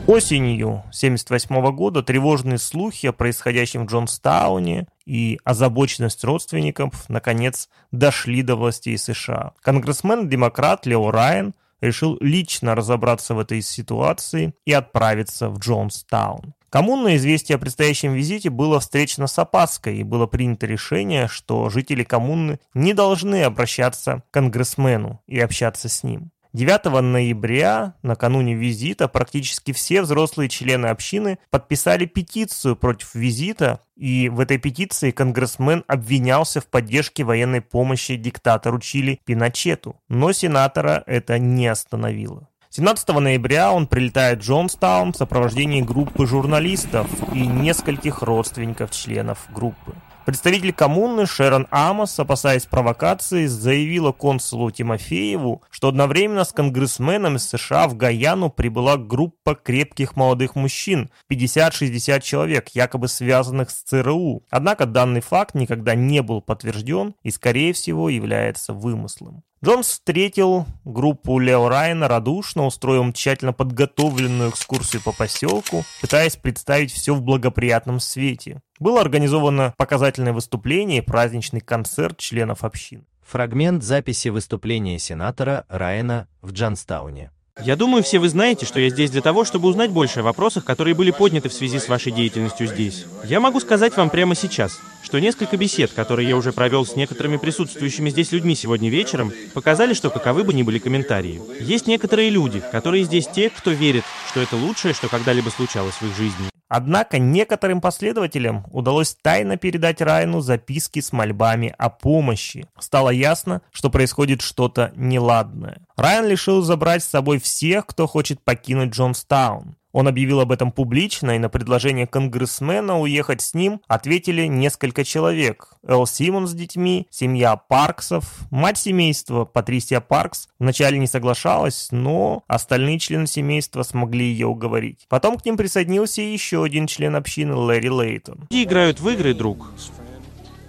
Осенью 0.06 0.84
1978 0.90 1.72
года 1.74 2.04
тревожные 2.04 2.58
слухи 2.58 3.08
о 3.08 3.14
происходящем 3.14 3.88
в 3.88 3.90
Джонстауне 3.90 4.88
и 5.06 5.40
озабоченность 5.46 6.26
родственников 6.26 7.08
наконец 7.08 7.70
дошли 7.94 8.42
до 8.42 8.58
властей 8.58 8.98
США. 8.98 9.54
Конгрессмен-демократ 9.62 10.86
Лео 10.86 11.10
Райан 11.12 11.54
решил 11.82 12.18
лично 12.22 12.76
разобраться 12.76 13.34
в 13.34 13.40
этой 13.40 13.62
ситуации 13.62 14.54
и 14.66 14.72
отправиться 14.72 15.50
в 15.50 15.60
Джонстаун. 15.60 16.54
Коммунное 16.70 17.18
известие 17.18 17.58
о 17.58 17.60
предстоящем 17.60 18.14
визите 18.14 18.50
было 18.50 18.80
встречено 18.80 19.28
с 19.28 19.38
опаской, 19.38 19.98
и 19.98 20.04
было 20.04 20.26
принято 20.26 20.66
решение, 20.66 21.28
что 21.28 21.70
жители 21.70 22.06
коммуны 22.06 22.60
не 22.74 22.94
должны 22.94 23.44
обращаться 23.44 24.24
к 24.30 24.34
конгрессмену 24.34 25.22
и 25.28 25.38
общаться 25.38 25.90
с 25.90 26.04
ним. 26.04 26.32
9 26.54 27.02
ноября, 27.02 27.96
накануне 28.04 28.56
визита, 28.56 29.08
практически 29.08 29.72
все 29.72 30.02
взрослые 30.02 30.50
члены 30.50 30.88
общины 30.88 31.40
подписали 31.50 32.06
петицию 32.06 32.76
против 32.76 33.16
визита, 33.16 33.80
и 33.96 34.28
в 34.28 34.42
этой 34.42 34.58
петиции 34.58 35.12
конгрессмен 35.12 35.86
обвинялся 35.88 36.60
в 36.60 36.68
поддержке 36.68 37.24
военной 37.24 37.62
помощи 37.62 38.18
диктатору 38.18 38.80
Чили 38.80 39.22
Пиночету, 39.24 39.96
но 40.10 40.34
сенатора 40.34 41.04
это 41.08 41.40
не 41.40 41.68
остановило. 41.68 42.50
17 42.70 43.08
ноября 43.10 43.72
он 43.72 43.88
прилетает 43.88 44.40
в 44.40 44.46
Джонстаун 44.46 45.14
в 45.14 45.18
сопровождении 45.18 45.82
группы 45.82 46.26
журналистов 46.26 47.08
и 47.34 47.46
нескольких 47.46 48.22
родственников 48.22 48.92
членов 48.92 49.40
группы. 49.54 49.94
Представитель 50.24 50.72
коммуны 50.72 51.26
Шерон 51.26 51.68
Амос, 51.72 52.20
опасаясь 52.20 52.68
провокации, 52.68 53.48
заявила 53.48 54.12
консулу 54.12 54.70
Тимофееву, 54.70 55.64
что 55.72 55.88
одновременно 55.88 56.44
с 56.44 56.54
конгрессменом 56.54 57.38
из 57.38 57.50
США 57.50 57.88
в 57.88 57.98
Гаяну 57.98 58.52
прибыла 58.52 58.98
группа 58.98 59.56
крепких 59.56 60.16
молодых 60.16 60.56
мужчин, 60.56 61.10
50-60 61.32 62.22
человек, 62.22 62.70
якобы 62.70 63.08
связанных 63.08 63.72
с 63.72 63.82
ЦРУ. 63.82 64.44
Однако 64.52 64.86
данный 64.86 65.22
факт 65.22 65.56
никогда 65.56 65.96
не 65.96 66.22
был 66.22 66.42
подтвержден 66.42 67.16
и, 67.24 67.32
скорее 67.32 67.74
всего, 67.74 68.08
является 68.08 68.74
вымыслом. 68.74 69.44
Джонс 69.64 69.90
встретил 69.90 70.66
группу 70.86 71.38
Лео 71.38 71.70
Райана 71.70 72.08
радушно, 72.08 72.66
устроил 72.66 73.14
тщательно 73.14 73.54
подготовленную 73.54 74.50
экскурсию 74.50 75.04
по 75.04 75.12
поселку, 75.12 75.84
пытаясь 76.02 76.36
представить 76.36 76.92
все 76.92 77.14
в 77.14 77.22
благоприятном 77.22 78.00
свете. 78.00 78.62
Было 78.80 79.02
организовано 79.02 79.76
показательное 79.78 80.34
выступление 80.34 80.98
и 80.98 81.06
праздничный 81.06 81.62
концерт 81.62 82.18
членов 82.18 82.64
общин. 82.64 83.06
Фрагмент 83.22 83.84
записи 83.84 84.30
выступления 84.30 84.98
сенатора 84.98 85.66
Райана 85.70 86.28
в 86.42 86.54
Джанстауне. 86.54 87.32
Я 87.64 87.76
думаю, 87.76 88.04
все 88.04 88.18
вы 88.20 88.28
знаете, 88.28 88.66
что 88.66 88.80
я 88.80 88.90
здесь 88.90 89.12
для 89.12 89.22
того, 89.22 89.46
чтобы 89.46 89.68
узнать 89.68 89.92
больше 89.92 90.22
о 90.22 90.24
вопросах, 90.24 90.66
которые 90.66 90.96
были 90.96 91.12
подняты 91.12 91.50
в 91.50 91.54
связи 91.54 91.78
с 91.78 91.88
вашей 91.88 92.12
деятельностью 92.12 92.66
здесь. 92.66 93.06
Я 93.24 93.40
могу 93.40 93.60
сказать 93.60 93.96
вам 93.96 94.10
прямо 94.10 94.34
сейчас, 94.34 94.80
что 95.04 95.20
несколько 95.20 95.58
бесед, 95.58 95.92
которые 95.92 96.28
я 96.28 96.38
уже 96.38 96.54
провел 96.54 96.86
с 96.86 96.96
некоторыми 96.96 97.38
присутствующими 97.38 98.10
здесь 98.10 98.32
людьми 98.32 98.56
сегодня 98.56 98.90
вечером, 98.90 99.32
показали, 99.54 99.94
что 99.94 100.10
каковы 100.10 100.44
бы 100.44 100.54
ни 100.54 100.64
были 100.64 100.80
комментарии. 100.80 101.42
Есть 101.60 101.88
некоторые 101.88 102.32
люди, 102.32 102.64
которые 102.72 103.04
здесь 103.04 103.28
те, 103.28 103.50
кто 103.50 103.72
верит, 103.72 104.04
что 104.30 104.42
это 104.42 104.56
лучшее, 104.56 104.94
что 104.94 105.08
когда-либо 105.08 105.50
случалось 105.50 105.96
в 105.96 106.04
их 106.04 106.18
жизни. 106.18 106.61
Однако 106.74 107.20
некоторым 107.20 107.82
последователям 107.82 108.66
удалось 108.72 109.14
тайно 109.22 109.58
передать 109.58 110.00
Райну 110.00 110.40
записки 110.40 111.02
с 111.02 111.12
мольбами 111.12 111.76
о 111.78 111.90
помощи. 111.90 112.66
Стало 112.80 113.10
ясно, 113.10 113.62
что 113.74 113.90
происходит 113.90 114.42
что-то 114.42 114.94
неладное. 114.96 115.86
Райан 115.98 116.30
решил 116.30 116.62
забрать 116.62 117.04
с 117.04 117.10
собой 117.10 117.40
всех, 117.42 117.88
кто 117.88 118.08
хочет 118.08 118.42
покинуть 118.42 118.92
Джонстаун. 118.92 119.76
Он 119.92 120.08
объявил 120.08 120.40
об 120.40 120.52
этом 120.52 120.72
публично, 120.72 121.36
и 121.36 121.40
на 121.40 121.50
предложение 121.50 122.08
конгрессмена 122.08 123.00
уехать 123.00 123.42
с 123.42 123.54
ним 123.54 123.82
ответили 123.88 124.46
несколько 124.46 125.04
человек. 125.04 125.74
Эл 125.88 126.06
Симон 126.06 126.48
с 126.48 126.54
детьми, 126.54 127.08
семья 127.10 127.56
Парксов, 127.56 128.26
мать 128.52 128.78
семейства 128.78 129.46
Патрисия 129.46 130.00
Паркс 130.00 130.48
вначале 130.60 130.98
не 131.00 131.08
соглашалась, 131.08 131.90
но 131.92 132.44
остальные 132.48 133.00
члены 133.00 133.28
семейства 133.28 133.84
смогли 133.84 134.26
ее 134.26 134.48
уговорить. 134.48 135.06
Потом 135.10 135.38
к 135.38 135.46
ним 135.46 135.58
присоединился 135.58 136.22
еще 136.22 136.64
один 136.64 136.88
член 136.88 137.16
общины 137.16 137.56
Лэри 137.56 137.90
Лейтон. 137.90 138.48
Люди 138.50 138.64
играют 138.64 139.00
в 139.00 139.10
игры, 139.10 139.34
друг. 139.34 139.72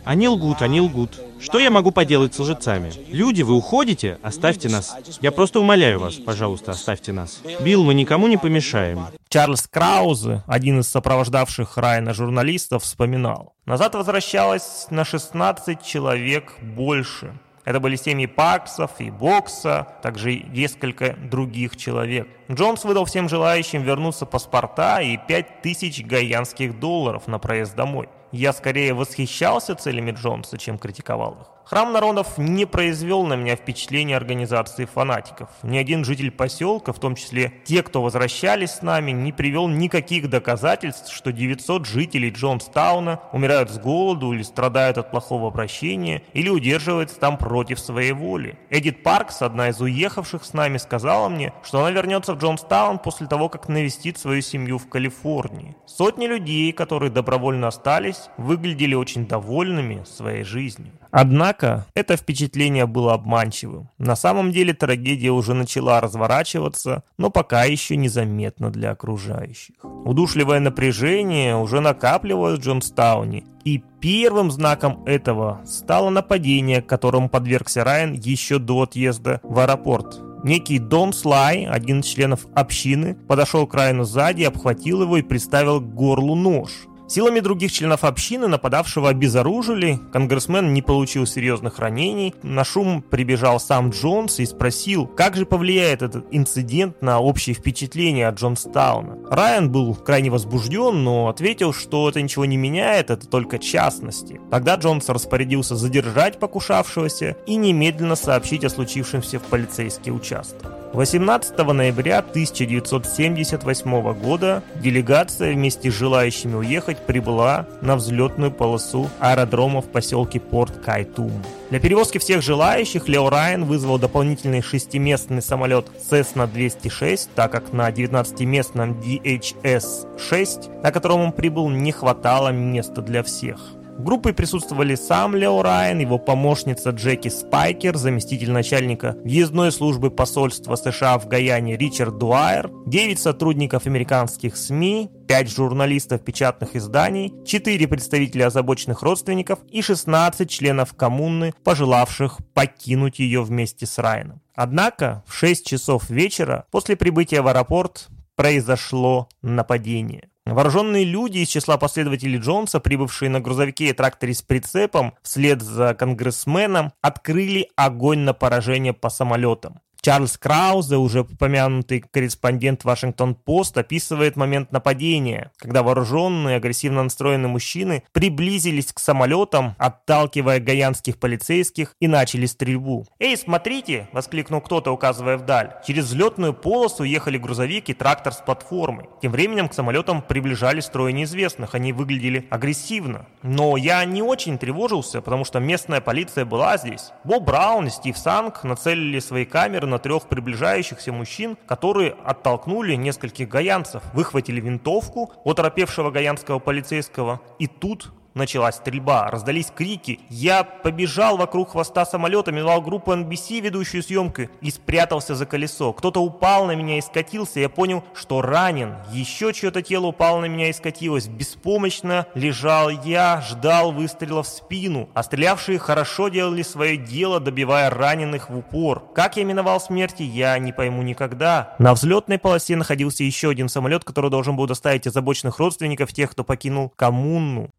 Они 0.05 0.29
лгут, 0.29 0.63
они 0.63 0.81
лгут. 0.81 1.21
Что 1.41 1.59
я 1.59 1.71
могу 1.71 1.91
поделать 1.91 2.35
с 2.35 2.39
лжецами? 2.39 2.93
Люди, 3.09 3.43
вы 3.43 3.55
уходите? 3.55 4.19
Оставьте 4.23 4.69
нас. 4.69 4.97
Я 5.21 5.33
просто 5.33 5.61
умоляю 5.61 5.99
вас, 5.99 6.15
пожалуйста, 6.15 6.73
оставьте 6.73 7.13
нас. 7.13 7.41
Билл, 7.61 7.85
мы 7.85 7.95
никому 7.95 8.27
не 8.29 8.37
помешаем. 8.37 9.07
Чарльз 9.29 9.67
Краузе, 9.69 10.43
один 10.47 10.81
из 10.81 10.89
сопровождавших 10.89 11.77
Райана 11.77 12.15
журналистов, 12.15 12.83
вспоминал. 12.83 13.55
Назад 13.65 13.95
возвращалось 13.95 14.87
на 14.91 15.05
16 15.05 15.83
человек 15.83 16.55
больше. 16.61 17.33
Это 17.65 17.79
были 17.79 17.95
семьи 17.95 18.27
Парксов 18.27 18.91
и 18.99 19.11
Бокса, 19.11 19.87
также 20.03 20.35
и 20.35 20.47
несколько 20.49 21.15
других 21.15 21.77
человек. 21.77 22.27
Джонс 22.51 22.85
выдал 22.85 23.05
всем 23.05 23.29
желающим 23.29 23.83
вернуться 23.83 24.27
паспорта 24.27 25.01
и 25.01 25.17
5000 25.17 26.05
гаянских 26.05 26.81
долларов 26.81 27.29
на 27.29 27.39
проезд 27.39 27.77
домой. 27.77 28.09
Я 28.33 28.55
скорее 28.55 28.95
восхищался 28.95 29.75
целями 29.75 30.13
Джонса, 30.13 30.57
чем 30.57 30.79
критиковал 30.79 31.33
их. 31.43 31.62
Храм 31.65 31.93
народов 31.93 32.39
не 32.39 32.67
произвел 32.67 33.25
на 33.25 33.35
меня 33.35 33.57
впечатление 33.57 34.17
организации 34.17 34.85
фанатиков. 34.85 35.49
Ни 35.63 35.79
один 35.79 36.05
житель 36.05 36.31
поселка, 36.31 36.93
в 36.93 36.99
том 36.99 37.15
числе 37.15 37.53
те, 37.65 37.83
кто 37.83 38.03
возвращались 38.03 38.73
с 38.73 38.83
нами, 38.83 39.13
не 39.13 39.33
привел 39.33 39.69
никаких 39.69 40.29
доказательств, 40.29 41.13
что 41.13 41.33
900 41.33 41.87
жителей 41.87 42.31
Джонстауна 42.31 43.21
умирают 43.33 43.71
с 43.71 43.79
голоду 43.79 44.33
или 44.33 44.43
страдают 44.43 44.99
от 44.99 45.11
плохого 45.11 45.49
обращения, 45.49 46.23
или 46.33 46.49
удерживаются 46.49 47.19
там 47.19 47.39
против 47.39 47.79
своей 47.79 48.13
воли. 48.13 48.59
Эдит 48.69 49.03
Паркс, 49.03 49.41
одна 49.41 49.69
из 49.69 49.81
уехавших 49.81 50.45
с 50.45 50.53
нами, 50.53 50.79
сказала 50.79 51.29
мне, 51.29 51.53
что 51.63 51.81
она 51.81 51.91
вернется 51.91 52.35
в 52.35 52.39
Джонстаун 52.39 52.99
после 52.99 53.27
того, 53.27 53.49
как 53.49 53.69
навестит 53.69 54.19
свою 54.19 54.43
семью 54.43 54.79
в 54.79 54.89
Калифорнии. 54.89 55.77
Сотни 55.87 56.27
людей, 56.27 56.73
которые 56.73 57.11
добровольно 57.11 57.69
остались, 57.69 58.29
выглядели 58.37 58.95
очень 58.95 59.27
довольными 59.27 60.05
своей 60.05 60.45
жизнью. 60.45 60.93
Однако 61.13 61.85
это 61.95 62.17
впечатление 62.17 62.87
было 62.87 63.13
обманчивым. 63.13 63.91
На 63.99 64.17
самом 64.17 64.51
деле 64.51 64.73
трагедия 64.73 65.31
уже 65.31 65.53
начала 65.53 66.01
разворачиваться, 66.01 67.05
но 67.19 67.29
пока 67.29 67.65
еще 67.65 67.97
незаметно 67.97 68.71
для 68.71 68.93
окружающих. 68.93 69.75
Удушливое 69.83 70.59
напряжение 70.59 71.55
уже 71.55 71.81
накапливалось 71.81 72.59
в 72.59 72.63
Джонстауне, 72.63 73.45
и 73.63 73.83
первым 74.01 74.51
знаком 74.51 75.05
этого 75.05 75.61
стало 75.67 76.09
нападение, 76.09 76.81
которому 76.81 77.29
подвергся 77.29 77.85
Райан 77.85 78.15
еще 78.15 78.59
до 78.59 78.83
отъезда 78.83 79.41
в 79.43 79.59
аэропорт. 79.59 80.19
Некий 80.45 80.79
Дон 80.79 81.13
Слай, 81.13 81.67
один 81.67 82.01
из 82.01 82.07
членов 82.07 82.47
общины, 82.55 83.15
подошел 83.29 83.67
к 83.67 83.75
Райану 83.75 84.05
сзади, 84.05 84.43
обхватил 84.43 85.03
его 85.03 85.19
и 85.19 85.23
приставил 85.23 85.81
к 85.81 85.95
горлу 85.95 86.35
нож. 86.35 86.71
Силами 87.09 87.41
других 87.41 87.73
членов 87.73 88.05
общины 88.05 88.49
нападавшего 88.49 89.11
обезоружили, 89.11 89.99
конгрессмен 90.13 90.73
не 90.73 90.81
получил 90.81 91.27
серьезных 91.27 91.79
ранений. 91.79 92.35
На 92.43 92.65
шум 92.65 93.03
прибежал 93.03 93.61
сам 93.61 93.91
Джонс 93.91 94.41
и 94.41 94.47
спросил, 94.47 95.07
как 95.07 95.37
же 95.37 95.45
повлияет 95.45 96.03
этот 96.03 96.25
инцидент 96.31 97.03
на 97.03 97.21
общее 97.21 97.55
впечатление 97.55 98.29
от 98.29 98.37
Джонстауна. 98.37 99.19
Райан 99.31 99.71
был 99.71 99.95
крайне 99.95 100.31
возбужден, 100.31 101.05
но 101.05 101.29
ответил, 101.29 101.75
что 101.75 102.09
это 102.09 102.23
ничего 102.23 102.45
не 102.47 102.57
меняет, 102.57 103.11
это 103.11 103.27
только 103.27 103.59
частности. 103.59 104.41
Тогда 104.51 104.77
Джонс 104.77 105.09
распорядился 105.09 105.77
задержать 105.77 106.39
покушавшегося 106.39 107.37
и 107.47 107.57
немедленно 107.57 108.17
сообщить 108.17 108.65
о 108.65 108.71
случившемся 108.71 109.39
в 109.39 109.43
полицейский 109.43 110.13
участок. 110.13 110.82
18 110.93 111.57
ноября 111.57 112.19
1978 112.19 114.13
года 114.13 114.63
делегация 114.75 115.55
вместе 115.55 115.91
с 115.91 115.95
желающими 115.95 116.55
уехать 116.55 116.99
прибыла 116.99 117.67
на 117.81 117.97
взлетную 117.97 118.53
полосу 118.53 119.09
аэродрома 119.19 119.81
в 119.81 119.87
поселке 119.87 120.39
Порт 120.39 120.85
Кайтум. 120.85 121.33
Для 121.71 121.81
перевозки 121.81 122.19
всех 122.19 122.43
желающих 122.43 123.09
Лео 123.09 123.31
Райан 123.31 123.65
вызвал 123.65 123.99
дополнительный 123.99 124.61
шестиместный 124.61 125.41
самолет 125.41 125.87
Cessna 126.11 126.47
206, 126.47 127.31
так 127.35 127.51
как 127.51 127.73
на 127.73 127.91
19-местном 127.91 129.01
DHS-6, 129.01 130.83
на 130.83 130.93
котором 130.93 131.21
он 131.21 131.33
прибыл, 131.33 131.71
не 131.71 131.93
хватало 131.93 132.51
места 132.51 133.01
для 133.01 133.23
всех. 133.23 133.59
В 133.99 134.05
группе 134.05 134.33
присутствовали 134.33 134.95
сам 134.95 135.37
Лео 135.37 135.63
Райан, 135.63 135.99
его 136.01 136.19
помощница 136.19 136.91
Джеки 136.91 137.29
Спайкер, 137.29 137.97
заместитель 137.97 138.51
начальника 138.51 139.17
въездной 139.23 139.71
службы 139.71 140.11
посольства 140.11 140.75
США 140.77 141.19
в 141.19 141.29
Гаяне 141.29 141.77
Ричард 141.77 142.19
Дуайер, 142.19 142.71
9 142.87 143.21
сотрудников 143.21 143.87
американских 143.87 144.57
СМИ, 144.57 145.11
5 145.29 145.51
журналистов 145.51 146.25
печатных 146.25 146.75
изданий, 146.75 147.33
4 147.47 147.87
представителя 147.87 148.47
озабоченных 148.47 149.03
родственников 149.03 149.61
и 149.71 149.83
16 149.83 150.51
членов 150.51 150.95
коммуны, 150.95 151.53
пожелавших 151.63 152.39
покинуть 152.55 153.19
ее 153.19 153.43
вместе 153.43 153.87
с 153.87 153.99
Райаном. 153.99 154.41
Однако 154.55 155.23
в 155.27 155.35
6 155.35 155.67
часов 155.67 156.11
вечера 156.11 156.67
после 156.71 156.97
прибытия 156.97 157.43
в 157.43 157.47
аэропорт 157.47 158.09
произошло 158.37 159.29
нападение. 159.43 160.32
Вооруженные 160.45 161.05
люди 161.05 161.39
из 161.39 161.49
числа 161.49 161.79
последователей 161.79 162.39
Джонса, 162.39 162.81
прибывшие 162.81 163.31
на 163.31 163.41
грузовике 163.41 163.91
и 163.91 163.93
тракторе 163.93 164.35
с 164.35 164.43
прицепом, 164.43 165.15
вслед 165.23 165.63
за 165.63 165.95
конгрессменом, 165.95 166.93
открыли 167.01 167.71
огонь 167.77 168.21
на 168.21 168.35
поражение 168.35 168.93
по 168.93 169.09
самолетам. 169.09 169.81
Чарльз 170.05 170.37
Краузе, 170.37 170.97
уже 170.97 171.21
упомянутый 171.21 172.01
корреспондент 172.01 172.83
Вашингтон-Пост, 172.83 173.79
описывает 173.79 174.35
момент 174.35 174.73
нападения, 174.73 175.53
когда 175.57 175.85
вооруженные, 175.85 176.57
агрессивно 176.57 177.05
настроенные 177.05 177.49
мужчины 177.49 178.03
приблизились 178.11 178.93
к 178.93 178.99
самолетам, 178.99 179.77
отталкивая 179.79 180.59
гаянских 180.59 181.21
полицейских 181.21 181.95
и 182.01 182.09
начали 182.09 182.47
стрельбу. 182.47 183.07
«Эй, 183.21 183.37
смотрите!»– 183.37 184.09
воскликнул 184.13 184.61
кто-то, 184.61 184.91
указывая 184.91 185.37
вдаль. 185.37 185.75
Через 185.87 186.07
взлетную 186.07 186.53
полосу 186.53 187.05
ехали 187.05 187.39
грузовик 187.39 187.89
и 187.89 187.95
трактор 187.95 188.33
с 188.33 188.39
платформой. 188.39 189.09
Тем 189.23 189.31
временем 189.31 189.69
к 189.69 189.75
самолетам 189.75 190.21
приближались 190.21 190.87
трое 190.87 191.13
неизвестных, 191.13 191.77
они 191.77 191.93
выглядели 191.93 192.49
агрессивно. 192.51 193.27
Но 193.45 193.77
я 193.77 194.05
не 194.05 194.21
очень 194.21 194.59
тревожился, 194.59 195.21
потому 195.21 195.45
что 195.45 195.61
местная 195.61 196.01
полиция 196.01 196.45
была 196.45 196.77
здесь. 196.77 197.13
Боб 197.23 197.45
Браун 197.45 197.87
и 197.87 197.91
Стив 197.91 198.19
Санг 198.19 198.65
нацелили 198.65 199.21
свои 199.21 199.45
камеры 199.45 199.92
на 199.93 199.99
трех 199.99 200.25
приближающихся 200.29 201.13
мужчин, 201.13 201.57
которые 201.67 202.17
оттолкнули 202.25 202.95
нескольких 202.95 203.49
гаянцев, 203.49 204.03
выхватили 204.13 204.61
винтовку 204.61 205.33
от 205.45 205.63
оторопевшего 205.63 206.11
гаянского 206.11 206.59
полицейского, 206.59 207.41
и 207.61 207.69
тут 207.69 208.11
Началась 208.35 208.77
стрельба, 208.77 209.31
раздались 209.31 209.71
крики. 209.75 210.21
Я 210.31 210.65
побежал 210.65 211.37
вокруг 211.37 211.73
хвоста 211.73 212.07
самолета, 212.07 212.51
миновал 212.51 212.81
группу 212.81 213.13
NBC, 213.13 213.61
ведущую 213.61 214.03
съемку, 214.03 214.43
и 214.61 214.71
спрятался 214.71 215.35
за 215.35 215.45
колесо. 215.45 215.93
Кто-то 215.93 216.23
упал 216.23 216.67
на 216.67 216.75
меня 216.75 216.97
и 216.99 217.03
скатился. 217.03 217.61
Я 217.61 217.69
понял, 217.69 218.03
что 218.15 218.41
ранен. 218.41 218.97
Еще 219.13 219.53
чье-то 219.53 219.83
тело 219.83 220.07
упало 220.07 220.41
на 220.41 220.47
меня 220.47 220.71
и 220.71 220.73
скатилось. 220.73 221.29
Беспомощно 221.29 222.27
лежал 222.35 222.89
я, 222.89 223.43
ждал 223.43 223.93
выстрела 223.93 224.43
в 224.43 224.49
спину. 224.49 225.11
А 225.13 225.23
стрелявшие 225.23 225.79
хорошо 225.79 226.29
делали 226.29 226.63
свое 226.63 226.97
дело, 226.97 227.39
добивая 227.39 227.91
раненых 227.91 228.49
в 228.49 228.57
упор. 228.57 229.05
Как 229.15 229.37
я 229.37 229.45
миновал 229.45 229.79
смерти, 229.79 230.23
я 230.23 230.59
не 230.59 230.73
пойму 230.73 231.03
никогда. 231.03 231.75
На 231.79 231.93
взлетной 231.93 232.39
полосе 232.39 232.77
находился 232.77 233.25
еще 233.25 233.51
один 233.51 233.69
самолет, 233.69 234.05
который 234.05 234.31
должен 234.31 234.57
был 234.57 234.67
доставить 234.67 235.07
озабоченных 235.07 235.59
родственников 235.59 236.13
тех, 236.13 236.31
кто 236.31 236.45
покинул 236.45 236.93
коммуну. 236.97 237.71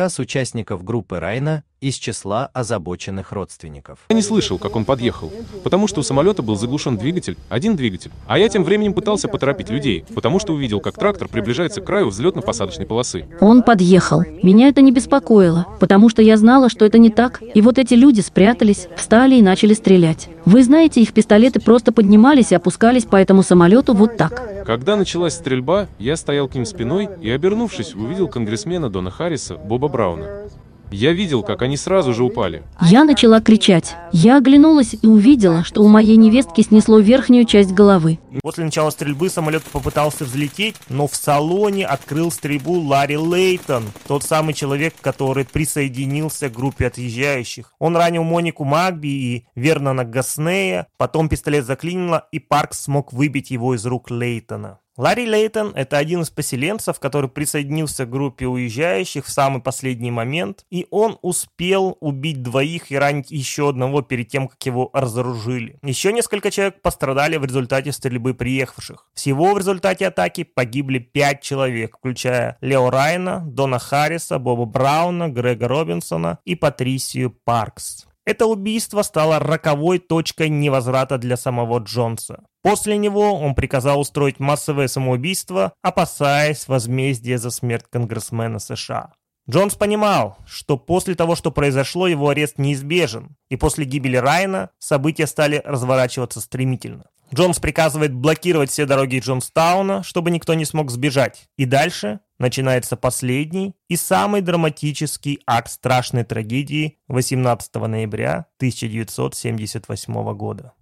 Рассказ 0.00 0.18
участников 0.18 0.82
группы 0.82 1.20
Райна 1.20 1.62
из 1.80 1.94
числа 1.94 2.50
озабоченных 2.52 3.32
родственников. 3.32 4.00
Я 4.08 4.16
не 4.16 4.22
слышал, 4.22 4.58
как 4.58 4.76
он 4.76 4.84
подъехал, 4.84 5.32
потому 5.64 5.88
что 5.88 6.00
у 6.00 6.02
самолета 6.02 6.42
был 6.42 6.56
заглушен 6.56 6.96
двигатель, 6.96 7.36
один 7.48 7.76
двигатель. 7.76 8.10
А 8.26 8.38
я 8.38 8.48
тем 8.48 8.64
временем 8.64 8.92
пытался 8.92 9.28
поторопить 9.28 9.70
людей, 9.70 10.04
потому 10.14 10.38
что 10.38 10.52
увидел, 10.52 10.80
как 10.80 10.96
трактор 10.96 11.28
приближается 11.28 11.80
к 11.80 11.86
краю 11.86 12.08
взлетно-посадочной 12.08 12.86
полосы. 12.86 13.26
Он 13.40 13.62
подъехал. 13.62 14.22
Меня 14.42 14.68
это 14.68 14.82
не 14.82 14.92
беспокоило, 14.92 15.66
потому 15.80 16.08
что 16.08 16.22
я 16.22 16.36
знала, 16.36 16.68
что 16.68 16.84
это 16.84 16.98
не 16.98 17.10
так. 17.10 17.42
И 17.54 17.60
вот 17.60 17.78
эти 17.78 17.94
люди 17.94 18.20
спрятались, 18.20 18.88
встали 18.96 19.36
и 19.36 19.42
начали 19.42 19.74
стрелять. 19.74 20.28
Вы 20.44 20.62
знаете, 20.62 21.00
их 21.00 21.12
пистолеты 21.12 21.60
просто 21.60 21.92
поднимались 21.92 22.52
и 22.52 22.54
опускались 22.54 23.04
по 23.04 23.16
этому 23.16 23.42
самолету 23.42 23.94
вот 23.94 24.16
так. 24.16 24.64
Когда 24.66 24.96
началась 24.96 25.34
стрельба, 25.34 25.88
я 25.98 26.16
стоял 26.16 26.48
к 26.48 26.54
ним 26.54 26.66
спиной 26.66 27.08
и, 27.20 27.30
обернувшись, 27.30 27.94
увидел 27.94 28.28
конгрессмена 28.28 28.90
Дона 28.90 29.10
Харриса, 29.10 29.56
Боба 29.56 29.88
Брауна. 29.88 30.48
Я 30.90 31.12
видел, 31.12 31.42
как 31.42 31.62
они 31.62 31.76
сразу 31.76 32.12
же 32.12 32.24
упали. 32.24 32.62
Я 32.80 33.04
начала 33.04 33.40
кричать. 33.40 33.94
Я 34.12 34.38
оглянулась 34.38 34.94
и 35.00 35.06
увидела, 35.06 35.64
что 35.64 35.82
у 35.82 35.88
моей 35.88 36.16
невестки 36.16 36.62
снесло 36.62 36.98
верхнюю 36.98 37.44
часть 37.44 37.72
головы. 37.72 38.18
После 38.42 38.64
начала 38.64 38.90
стрельбы 38.90 39.28
самолет 39.28 39.62
попытался 39.62 40.24
взлететь, 40.24 40.76
но 40.88 41.06
в 41.06 41.14
салоне 41.14 41.86
открыл 41.86 42.30
стрельбу 42.30 42.80
Ларри 42.80 43.16
Лейтон, 43.16 43.84
тот 44.06 44.24
самый 44.24 44.54
человек, 44.54 44.94
который 45.00 45.44
присоединился 45.44 46.48
к 46.48 46.52
группе 46.52 46.86
отъезжающих. 46.86 47.72
Он 47.78 47.96
ранил 47.96 48.24
Монику 48.24 48.64
Магби 48.64 49.08
и 49.08 49.44
Вернона 49.54 50.04
Гаснея, 50.04 50.86
потом 50.96 51.28
пистолет 51.28 51.66
заклинило, 51.66 52.26
и 52.32 52.38
Паркс 52.38 52.80
смог 52.80 53.12
выбить 53.12 53.50
его 53.50 53.74
из 53.74 53.84
рук 53.86 54.10
Лейтона. 54.10 54.78
Ларри 55.00 55.24
Лейтон– 55.24 55.72
это 55.76 55.96
один 55.96 56.20
из 56.20 56.28
поселенцев, 56.28 57.00
который 57.00 57.30
присоединился 57.30 58.04
к 58.04 58.10
группе 58.10 58.46
уезжающих 58.46 59.24
в 59.24 59.30
самый 59.30 59.62
последний 59.62 60.10
момент, 60.10 60.66
и 60.68 60.86
он 60.90 61.18
успел 61.22 61.96
убить 62.00 62.42
двоих 62.42 62.92
и 62.92 62.98
ранить 62.98 63.30
еще 63.30 63.70
одного 63.70 64.02
перед 64.02 64.28
тем, 64.28 64.46
как 64.46 64.62
его 64.66 64.90
разоружили. 64.92 65.78
Еще 65.82 66.12
несколько 66.12 66.50
человек 66.50 66.82
пострадали 66.82 67.38
в 67.38 67.46
результате 67.46 67.92
стрельбы 67.92 68.34
приехавших. 68.34 69.06
Всего 69.14 69.54
в 69.54 69.58
результате 69.58 70.06
атаки 70.06 70.44
погибли 70.44 70.98
пять 70.98 71.40
человек, 71.40 71.96
включая 71.96 72.58
Лео 72.60 72.90
Райна, 72.90 73.42
Дона 73.46 73.78
Харриса, 73.78 74.38
Боба 74.38 74.66
Брауна, 74.66 75.30
Грега 75.30 75.66
Робинсона 75.66 76.40
и 76.44 76.54
Патрисию 76.54 77.30
Паркс. 77.30 78.04
Это 78.30 78.46
убийство 78.46 79.02
стало 79.02 79.40
роковой 79.40 79.98
точкой 79.98 80.50
невозврата 80.50 81.18
для 81.18 81.36
самого 81.36 81.80
Джонса. 81.80 82.44
После 82.62 82.96
него 82.96 83.34
он 83.34 83.56
приказал 83.56 83.98
устроить 83.98 84.38
массовое 84.38 84.86
самоубийство, 84.86 85.72
опасаясь 85.82 86.68
возмездия 86.68 87.38
за 87.38 87.50
смерть 87.50 87.86
конгрессмена 87.90 88.60
США. 88.60 89.14
Джонс 89.50 89.74
понимал, 89.74 90.38
что 90.46 90.76
после 90.76 91.16
того, 91.16 91.34
что 91.34 91.50
произошло, 91.50 92.06
его 92.06 92.28
арест 92.28 92.58
неизбежен, 92.58 93.34
и 93.48 93.56
после 93.56 93.84
гибели 93.84 94.16
Райана 94.16 94.70
события 94.78 95.26
стали 95.26 95.60
разворачиваться 95.64 96.40
стремительно. 96.40 97.06
Джонс 97.34 97.58
приказывает 97.58 98.14
блокировать 98.14 98.70
все 98.70 98.86
дороги 98.86 99.18
Джонстауна, 99.18 100.04
чтобы 100.04 100.30
никто 100.30 100.54
не 100.54 100.64
смог 100.64 100.92
сбежать. 100.92 101.48
И 101.56 101.64
дальше 101.64 102.20
начинается 102.40 102.96
последний 102.96 103.76
и 103.88 103.94
самый 103.96 104.40
драматический 104.40 105.40
акт 105.46 105.70
страшной 105.70 106.24
трагедии 106.24 106.98
18 107.06 107.74
ноября 107.76 108.46
1978 108.56 110.34
года. 110.34 110.72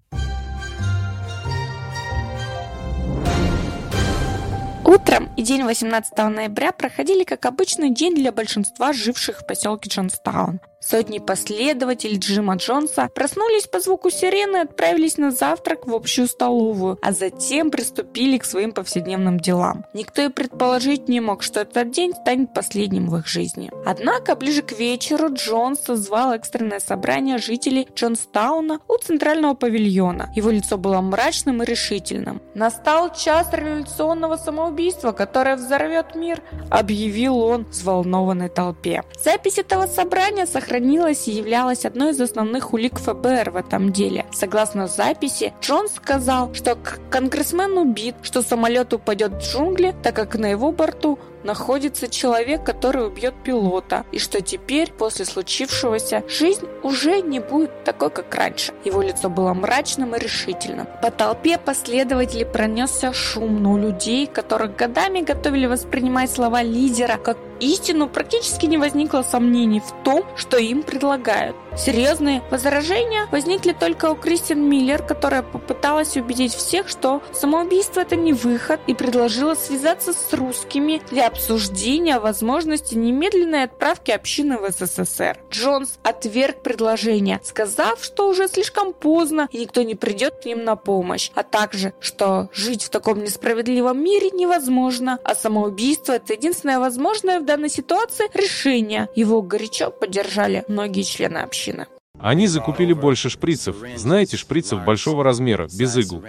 Утром 4.85 5.29
и 5.37 5.42
день 5.42 5.64
18 5.64 6.16
ноября 6.16 6.73
проходили 6.73 7.25
как 7.25 7.44
обычный 7.44 7.90
день 7.90 8.14
для 8.14 8.33
большинства 8.33 8.94
живших 8.94 9.40
в 9.40 9.47
поселке 9.47 9.90
Джонстаун. 9.90 10.61
Сотни 10.81 11.19
последователей 11.19 12.19
Джима 12.19 12.55
Джонса 12.55 13.11
проснулись 13.12 13.67
по 13.67 13.81
звуку 13.81 14.11
сирены 14.11 14.59
и 14.59 14.61
отправились 14.61 15.19
на 15.19 15.33
завтрак 15.33 15.88
в 15.88 15.95
общую 15.95 16.29
столовую, 16.29 16.99
а 17.03 17.11
затем 17.12 17.73
приступили 17.73 18.38
к 18.38 18.45
своим 18.45 18.71
повседневным 18.71 19.41
делам. 19.41 19.85
Никто 19.93 20.23
и 20.23 20.29
предположить 20.29 21.09
не 21.09 21.21
мог, 21.21 21.43
что 21.43 21.61
этот 21.61 21.91
день 21.91 22.14
станет 22.14 22.55
последним 22.55 23.11
в 23.11 23.17
их 23.17 23.27
жизни. 23.27 23.73
Однако 23.85 24.37
ближе 24.37 24.62
к 24.62 24.71
вечеру 24.79 25.35
Джонс 25.35 25.81
созвал 25.81 26.33
экстренное 26.33 26.79
собрание 26.79 27.38
жителей 27.38 27.88
Джонстауна 27.93 28.79
у 28.87 28.97
центрального 28.99 29.55
павильона. 29.55 30.31
Его 30.37 30.51
лицо 30.51 30.79
было 30.79 31.01
мрачным 31.01 31.61
и 31.62 31.67
решительным. 31.67 32.41
«Настал 32.55 33.12
час 33.12 33.49
революционного 33.53 34.37
самоубийства, 34.37 35.11
которое 35.11 35.57
взорвет 35.57 36.14
мир», 36.14 36.41
объявил 36.71 37.38
он 37.38 37.64
взволнованной 37.64 38.49
толпе. 38.49 39.03
Запись 39.21 39.59
этого 39.59 39.87
собрания 39.88 40.47
сохранилась 40.47 40.68
сохранилась 40.69 41.29
и 41.29 41.33
являлась 41.33 41.85
одной 41.85 42.11
из 42.11 42.21
основных 42.21 42.75
улик 42.75 42.99
ФБР 42.99 43.51
в 43.51 43.57
этом 43.57 43.91
деле. 43.91 44.27
Согласно 44.33 44.87
записи, 44.87 45.55
Джон 45.63 45.89
сказал, 45.89 46.53
что 46.55 46.77
конгрессмен 47.11 47.79
убит, 47.79 48.17
что 48.23 48.43
самолет 48.43 48.93
упадет 48.93 49.33
в 49.33 49.41
джунгли, 49.41 49.95
так 50.03 50.15
как 50.15 50.35
на 50.35 50.47
его 50.47 50.71
борту 50.71 51.19
находится 51.45 52.09
человек, 52.09 52.65
который 52.65 53.07
убьет 53.07 53.35
пилота, 53.43 54.05
и 54.13 54.19
что 54.19 54.41
теперь, 54.41 54.93
после 54.93 55.25
случившегося, 55.25 56.25
жизнь 56.29 56.67
уже 56.83 57.23
не 57.23 57.41
будет 57.41 57.85
такой, 57.85 58.11
как 58.11 58.35
раньше. 58.35 58.73
Его 58.85 59.03
лицо 59.03 59.31
было 59.31 59.55
мрачным 59.55 60.15
и 60.15 60.19
решительным. 60.19 60.87
По 61.01 61.11
толпе 61.11 61.59
последователей 61.59 62.45
пронесся 62.45 63.13
шум, 63.13 63.63
но 63.63 63.73
у 63.73 63.79
людей, 63.79 64.27
которых 64.27 64.77
годами 64.77 65.21
готовили 65.21 65.67
воспринимать 65.67 66.31
слова 66.31 66.63
лидера 66.63 67.17
как 67.17 67.39
истину, 67.61 68.09
практически 68.09 68.66
не 68.66 68.79
возникло 68.79 69.23
сомнений 69.23 69.81
в 69.81 70.05
том, 70.05 70.25
что 70.37 70.59
им 70.59 70.83
предлагают. 70.83 71.57
Серьезные 71.77 72.42
возражения 72.51 73.29
возникли 73.31 73.73
только 73.73 74.11
у 74.11 74.16
Кристин 74.16 74.68
Миллер, 74.68 75.01
которая 75.03 75.42
попыталась 75.42 76.16
убедить 76.16 76.53
всех, 76.53 76.88
что 76.88 77.23
самоубийство 77.33 78.01
это 78.01 78.16
не 78.16 78.33
выход, 78.33 78.81
и 78.87 78.94
предложила 78.94 79.55
связаться 79.55 80.12
с 80.12 80.33
русскими 80.33 81.01
для 81.11 81.29
обсуждения 81.29 82.18
возможности 82.18 82.94
немедленной 82.94 83.64
отправки 83.64 84.11
общины 84.11 84.59
в 84.59 84.68
СССР. 84.71 85.38
Джонс 85.51 85.99
отверг 86.03 86.62
предложение, 86.62 87.40
сказав, 87.44 88.03
что 88.03 88.29
уже 88.29 88.49
слишком 88.49 88.92
поздно 88.92 89.49
и 89.53 89.59
никто 89.59 89.83
не 89.83 89.94
придет 89.94 90.42
к 90.42 90.47
ним 90.47 90.64
на 90.64 90.75
помощь, 90.75 91.31
а 91.35 91.42
также, 91.42 91.92
что 92.01 92.49
жить 92.53 92.85
в 92.85 92.90
таком 92.90 93.23
несправедливом 93.23 94.03
мире 94.03 94.31
невозможно, 94.31 95.18
а 95.23 95.35
самоубийство 95.35 96.12
это 96.12 96.33
единственное 96.33 96.81
возможное 96.81 97.40
в 97.40 97.44
данной 97.49 97.71
ситуации 97.71 98.27
решение. 98.35 99.09
Его 99.17 99.43
горячо 99.43 99.91
поддержали 99.91 100.65
многие 100.69 101.03
члены 101.03 101.39
общины. 101.39 101.87
Они 102.21 102.47
закупили 102.47 102.93
больше 102.93 103.31
шприцев. 103.31 103.77
Знаете, 103.97 104.37
шприцев 104.37 104.85
большого 104.85 105.25
размера, 105.25 105.67
без 105.73 105.97
игл. 105.97 106.23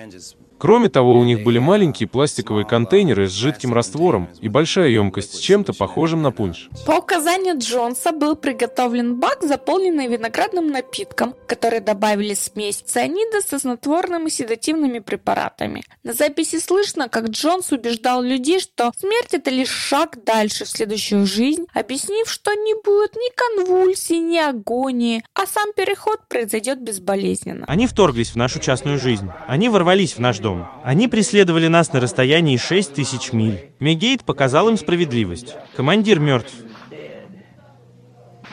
Кроме 0.60 0.90
того, 0.90 1.14
у 1.14 1.24
них 1.24 1.44
были 1.44 1.58
маленькие 1.58 2.10
пластиковые 2.10 2.66
контейнеры 2.66 3.30
с 3.30 3.32
жидким 3.32 3.74
раствором 3.74 4.28
и 4.42 4.50
большая 4.50 4.90
емкость 4.90 5.36
с 5.36 5.40
чем-то 5.40 5.72
похожим 5.72 6.22
на 6.22 6.32
пунш. 6.32 6.70
По 6.86 6.98
указанию 6.98 7.58
Джонса 7.58 8.12
был 8.12 8.36
приготовлен 8.36 9.22
бак, 9.22 9.42
заполненный 9.42 10.08
виноградным 10.08 10.68
напитком, 10.68 11.34
который 11.48 11.80
добавили 11.80 12.34
смесь 12.34 12.84
цианида 12.86 13.40
со 13.42 13.58
снотворными 13.58 14.28
и 14.28 14.30
седативными 14.30 15.00
препаратами. 15.00 15.84
На 16.04 16.12
записи 16.12 16.60
слышно, 16.60 17.08
как 17.08 17.30
Джонс 17.30 17.72
убеждал 17.72 18.22
людей, 18.22 18.60
что 18.60 18.92
смерть 18.98 19.34
это 19.34 19.50
лишь 19.52 19.70
шаг 19.70 20.26
дальше 20.26 20.66
в 20.66 20.70
следующую 20.70 21.26
жизнь, 21.26 21.68
объяснив, 21.74 22.30
что 22.30 22.54
не 22.54 22.74
будет 22.84 23.16
ни 23.16 23.32
конвульсий, 23.34 24.20
ни 24.20 24.38
агонии, 24.38 25.24
а 25.34 25.46
сам 25.48 25.72
переход 25.74 26.28
произойдет 26.28 26.82
безболезненно. 26.82 27.64
Они 27.66 27.88
вторглись 27.88 28.32
в 28.32 28.36
нашу 28.36 28.60
частную 28.60 29.00
жизнь. 29.00 29.30
Они 29.48 29.70
ворвались 29.70 30.16
в 30.16 30.20
наш 30.20 30.40
дом 30.40 30.49
дом. 30.50 30.68
Они 30.84 31.08
преследовали 31.08 31.68
нас 31.68 31.94
на 31.94 32.00
расстоянии 32.00 32.58
6 32.58 32.94
тысяч 32.94 33.34
миль. 33.34 33.72
Мегейт 33.80 34.24
показал 34.24 34.70
им 34.70 34.78
справедливость. 34.78 35.56
Командир 35.76 36.20
мертв. 36.20 36.54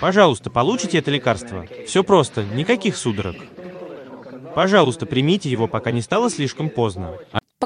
Пожалуйста, 0.00 0.50
получите 0.50 0.98
это 0.98 1.11
лекарство. 1.11 1.66
Все 1.87 2.04
просто, 2.04 2.44
никаких 2.44 2.96
судорог. 2.96 3.37
Пожалуйста, 4.54 5.06
примите 5.06 5.50
его, 5.50 5.68
пока 5.68 5.90
не 5.90 6.02
стало 6.02 6.30
слишком 6.30 6.68
поздно. 6.68 7.14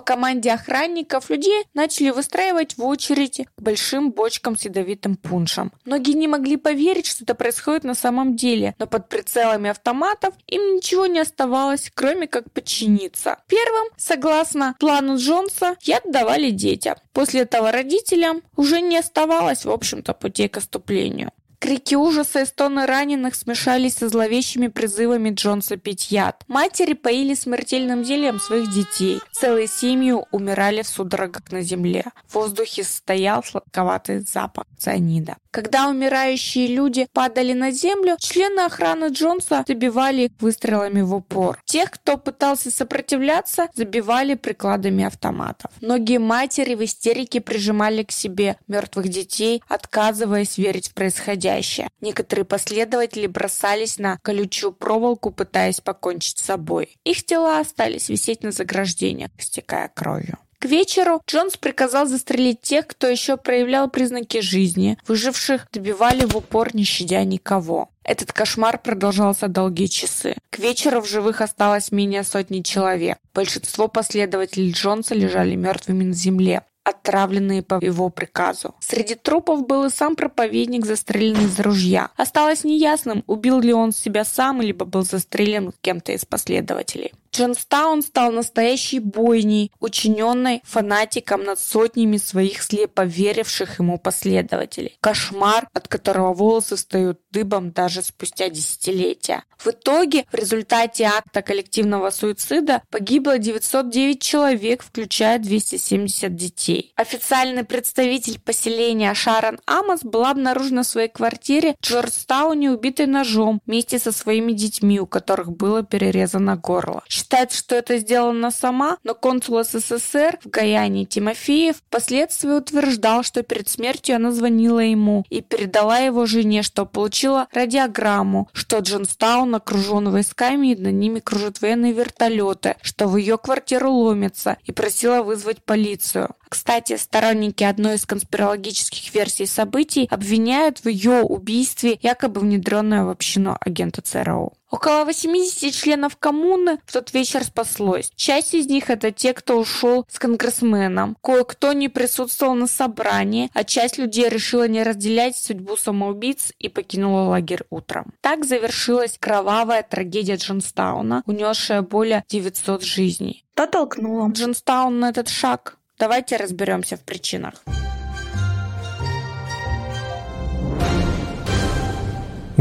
По 0.01 0.05
команде 0.15 0.51
охранников 0.51 1.29
людей 1.29 1.63
начали 1.75 2.09
выстраивать 2.09 2.79
в 2.79 2.83
очереди 2.87 3.47
к 3.55 3.61
большим 3.61 4.13
бочкам 4.13 4.57
с 4.57 4.65
ядовитым 4.65 5.15
пуншем. 5.15 5.73
Многие 5.85 6.13
не 6.13 6.27
могли 6.27 6.57
поверить, 6.57 7.05
что 7.05 7.25
это 7.25 7.35
происходит 7.35 7.85
на 7.85 7.93
самом 7.93 8.35
деле, 8.35 8.75
но 8.79 8.87
под 8.87 9.11
прицелами 9.11 9.69
автоматов 9.69 10.33
им 10.47 10.77
ничего 10.77 11.05
не 11.05 11.19
оставалось, 11.19 11.93
кроме 11.95 12.29
как 12.29 12.51
подчиниться. 12.51 13.41
Первым, 13.47 13.89
согласно 13.99 14.75
плану 14.81 15.19
Джонса, 15.19 15.77
яд 15.83 16.05
давали 16.07 16.49
детям. 16.49 16.97
После 17.13 17.43
этого 17.43 17.71
родителям 17.71 18.41
уже 18.57 18.81
не 18.81 18.97
оставалось, 18.97 19.67
в 19.67 19.71
общем-то, 19.71 20.15
путей 20.15 20.49
к 20.49 20.57
оступлению. 20.57 21.31
Крики 21.61 21.94
ужаса 21.94 22.40
и 22.40 22.46
стоны 22.46 22.87
раненых 22.87 23.35
смешались 23.35 23.96
со 23.96 24.09
зловещими 24.09 24.68
призывами 24.68 25.29
Джонса 25.29 25.77
пить 25.77 26.11
яд. 26.11 26.42
Матери 26.49 26.94
поили 26.94 27.35
смертельным 27.35 28.03
зельем 28.03 28.40
своих 28.40 28.73
детей. 28.73 29.20
Целые 29.33 29.66
семьи 29.66 30.14
умирали 30.31 30.81
в 30.81 30.88
судорогах 30.88 31.53
на 31.53 31.61
земле. 31.61 32.07
В 32.29 32.37
воздухе 32.37 32.83
стоял 32.83 33.44
сладковатый 33.44 34.20
запах 34.20 34.64
цианида. 34.79 35.37
Когда 35.51 35.89
умирающие 35.89 36.69
люди 36.69 37.09
падали 37.13 37.53
на 37.53 37.73
землю, 37.73 38.17
члены 38.21 38.61
охраны 38.61 39.09
Джонса 39.11 39.65
забивали 39.67 40.23
их 40.23 40.33
выстрелами 40.39 41.01
в 41.01 41.13
упор. 41.15 41.59
Тех, 41.65 41.91
кто 41.91 42.17
пытался 42.17 42.71
сопротивляться, 42.71 43.69
забивали 43.75 44.35
прикладами 44.35 45.05
автоматов. 45.05 45.73
Многие 45.81 46.19
матери 46.19 46.75
в 46.75 46.85
истерике 46.85 47.41
прижимали 47.41 48.05
к 48.05 48.13
себе 48.13 48.59
мертвых 48.69 49.09
детей, 49.09 49.63
отказываясь 49.69 50.57
верить 50.57 50.91
в 50.91 50.95
происходящее. 50.95 51.89
Некоторые 52.01 52.45
последователи 52.45 53.27
бросались 53.27 53.99
на 53.99 54.19
колючую 54.23 54.73
проволоку, 54.73 55.33
пытаясь 55.33 55.81
покончить 55.81 56.39
с 56.39 56.45
собой. 56.45 56.97
Их 57.05 57.25
тела 57.25 57.59
остались 57.59 58.09
висеть 58.09 58.45
на 58.45 58.53
заграждениях, 58.53 59.31
стекая 59.39 59.89
кровью. 59.89 60.39
К 60.61 60.66
вечеру 60.66 61.23
Джонс 61.27 61.57
приказал 61.57 62.05
застрелить 62.05 62.61
тех, 62.61 62.87
кто 62.87 63.07
еще 63.07 63.38
проявлял 63.38 63.88
признаки 63.88 64.42
жизни. 64.42 64.99
Выживших 65.09 65.66
добивали 65.73 66.27
в 66.27 66.37
упор, 66.37 66.77
не 66.77 66.85
щадя 66.85 67.25
никого. 67.25 67.88
Этот 68.05 68.35
кошмар 68.35 68.79
продолжался 68.79 69.49
долгие 69.49 69.87
часы. 69.87 70.37
К 70.51 70.59
вечеру 70.59 71.01
в 71.01 71.09
живых 71.09 71.40
осталось 71.40 71.92
менее 71.92 72.25
сотни 72.25 72.61
человек. 72.61 73.16
Большинство 73.33 73.88
последователей 73.88 74.73
Джонса 74.73 75.14
лежали 75.14 75.55
мертвыми 75.55 76.05
на 76.05 76.12
земле 76.12 76.62
отравленные 76.83 77.62
по 77.62 77.83
его 77.83 78.11
приказу. 78.11 78.75
Среди 78.81 79.14
трупов 79.14 79.66
был 79.66 79.85
и 79.85 79.90
сам 79.90 80.16
проповедник, 80.16 80.87
застреленный 80.87 81.44
из 81.44 81.59
ружья. 81.61 82.11
Осталось 82.16 82.64
неясным, 82.64 83.23
убил 83.27 83.61
ли 83.61 83.73
он 83.73 83.92
себя 83.92 84.25
сам, 84.25 84.61
либо 84.61 84.85
был 84.85 85.03
застрелен 85.03 85.73
кем-то 85.81 86.12
из 86.12 86.25
последователей. 86.25 87.12
Джонстаун 87.33 88.03
стал 88.03 88.33
настоящей 88.33 88.99
бойней, 88.99 89.73
учиненной 89.79 90.62
фанатиком 90.64 91.45
над 91.45 91.61
сотнями 91.61 92.16
своих 92.16 92.62
слепо 92.62 93.03
веривших 93.03 93.79
ему 93.79 93.99
последователей. 93.99 94.99
Кошмар, 95.01 95.69
от 95.73 95.87
которого 95.87 96.35
волосы 96.35 96.77
встают 96.77 97.21
дыбом 97.31 97.71
даже 97.71 98.03
спустя 98.03 98.49
десятилетия. 98.49 99.45
В 99.59 99.69
итоге, 99.69 100.25
в 100.33 100.35
результате 100.35 101.05
акта 101.05 101.43
коллективного 101.43 102.11
суицида 102.11 102.83
погибло 102.90 103.38
909 103.38 104.21
человек, 104.21 104.83
включая 104.83 105.38
270 105.38 106.35
детей. 106.35 106.93
Официальный 106.97 107.64
представитель 107.64 108.40
поселения 108.40 109.12
Шарон 109.14 109.61
Амос 109.66 110.01
была 110.03 110.31
обнаружена 110.31 110.83
в 110.83 110.87
своей 110.87 111.09
квартире 111.09 111.77
в 111.81 111.87
Джорджтауне 111.87 112.71
убитой 112.71 113.07
ножом 113.07 113.61
вместе 113.66 113.99
со 113.99 114.12
своими 114.12 114.53
детьми, 114.53 114.99
у 114.99 115.07
которых 115.07 115.53
было 115.53 115.83
перерезано 115.83 116.57
горло. 116.57 117.03
Считается, 117.21 117.59
что 117.59 117.75
это 117.75 117.99
сделано 117.99 118.51
сама, 118.51 118.97
но 119.05 119.15
консул 119.15 119.63
СССР 119.63 120.39
в 120.43 120.49
Гаяне 120.49 121.05
Тимофеев 121.05 121.77
впоследствии 121.77 122.49
утверждал, 122.49 123.23
что 123.23 123.43
перед 123.43 123.69
смертью 123.69 124.17
она 124.17 124.33
звонила 124.33 124.81
ему 124.81 125.27
и 125.29 125.43
передала 125.43 125.99
его 125.99 126.25
жене, 126.25 126.63
что 126.63 126.87
получила 126.87 127.47
радиограмму, 127.53 128.49
что 128.55 128.79
Джонстаун 128.79 129.55
окружен 129.55 130.09
войсками 130.09 130.73
и 130.73 130.81
над 130.81 130.95
ними 130.95 131.21
кружат 131.21 131.61
военные 131.61 131.93
вертолеты, 131.93 132.77
что 132.81 133.07
в 133.07 133.19
ее 133.19 133.37
квартиру 133.37 133.93
ломятся 133.93 134.57
и 134.65 134.73
просила 134.73 135.23
вызвать 135.23 135.63
полицию. 135.63 136.35
Кстати, 136.49 136.97
сторонники 136.97 137.65
одной 137.65 137.97
из 137.97 138.07
конспирологических 138.07 139.15
версий 139.15 139.47
событий 139.47 140.09
обвиняют 140.11 140.79
в 140.79 140.89
ее 140.89 141.21
убийстве 141.21 141.99
якобы 142.01 142.41
внедренную 142.41 143.05
в 143.05 143.11
общину 143.11 143.59
агента 143.61 144.01
ЦРУ. 144.01 144.55
Около 144.71 145.05
80 145.05 145.75
членов 145.75 146.16
коммуны 146.16 146.79
в 146.87 146.93
тот 146.93 147.12
вечер 147.12 147.43
спаслось. 147.45 148.12
Часть 148.14 148.55
из 148.55 148.66
них 148.66 148.89
это 148.89 149.11
те, 149.11 149.35
кто 149.35 149.59
ушел 149.59 150.07
с 150.09 150.18
конгрессменом. 150.18 151.16
Кое-кто 151.23 151.73
не 151.73 151.89
присутствовал 151.89 152.55
на 152.55 152.68
собрании, 152.68 153.51
а 153.53 153.64
часть 153.64 153.99
людей 153.99 154.29
решила 154.29 154.68
не 154.68 154.85
разделять 154.85 155.37
судьбу 155.37 155.77
самоубийц 155.77 156.53
и 156.59 156.68
покинула 156.68 157.29
лагерь 157.29 157.64
утром. 157.71 158.14
Так 158.21 158.45
завершилась 158.45 159.18
кровавая 159.18 159.83
трагедия 159.83 160.37
Джонстауна, 160.37 161.25
унесшая 161.27 161.83
более 161.83 162.25
900 162.29 162.85
жизней. 162.85 163.45
Что 163.55 163.66
толкнуло 163.66 164.31
Джонстаун 164.31 165.01
на 165.01 165.11
этот 165.11 165.29
шаг? 165.29 165.77
Давайте 165.99 166.37
разберемся 166.37 166.97
в 166.97 167.01
причинах. 167.01 167.62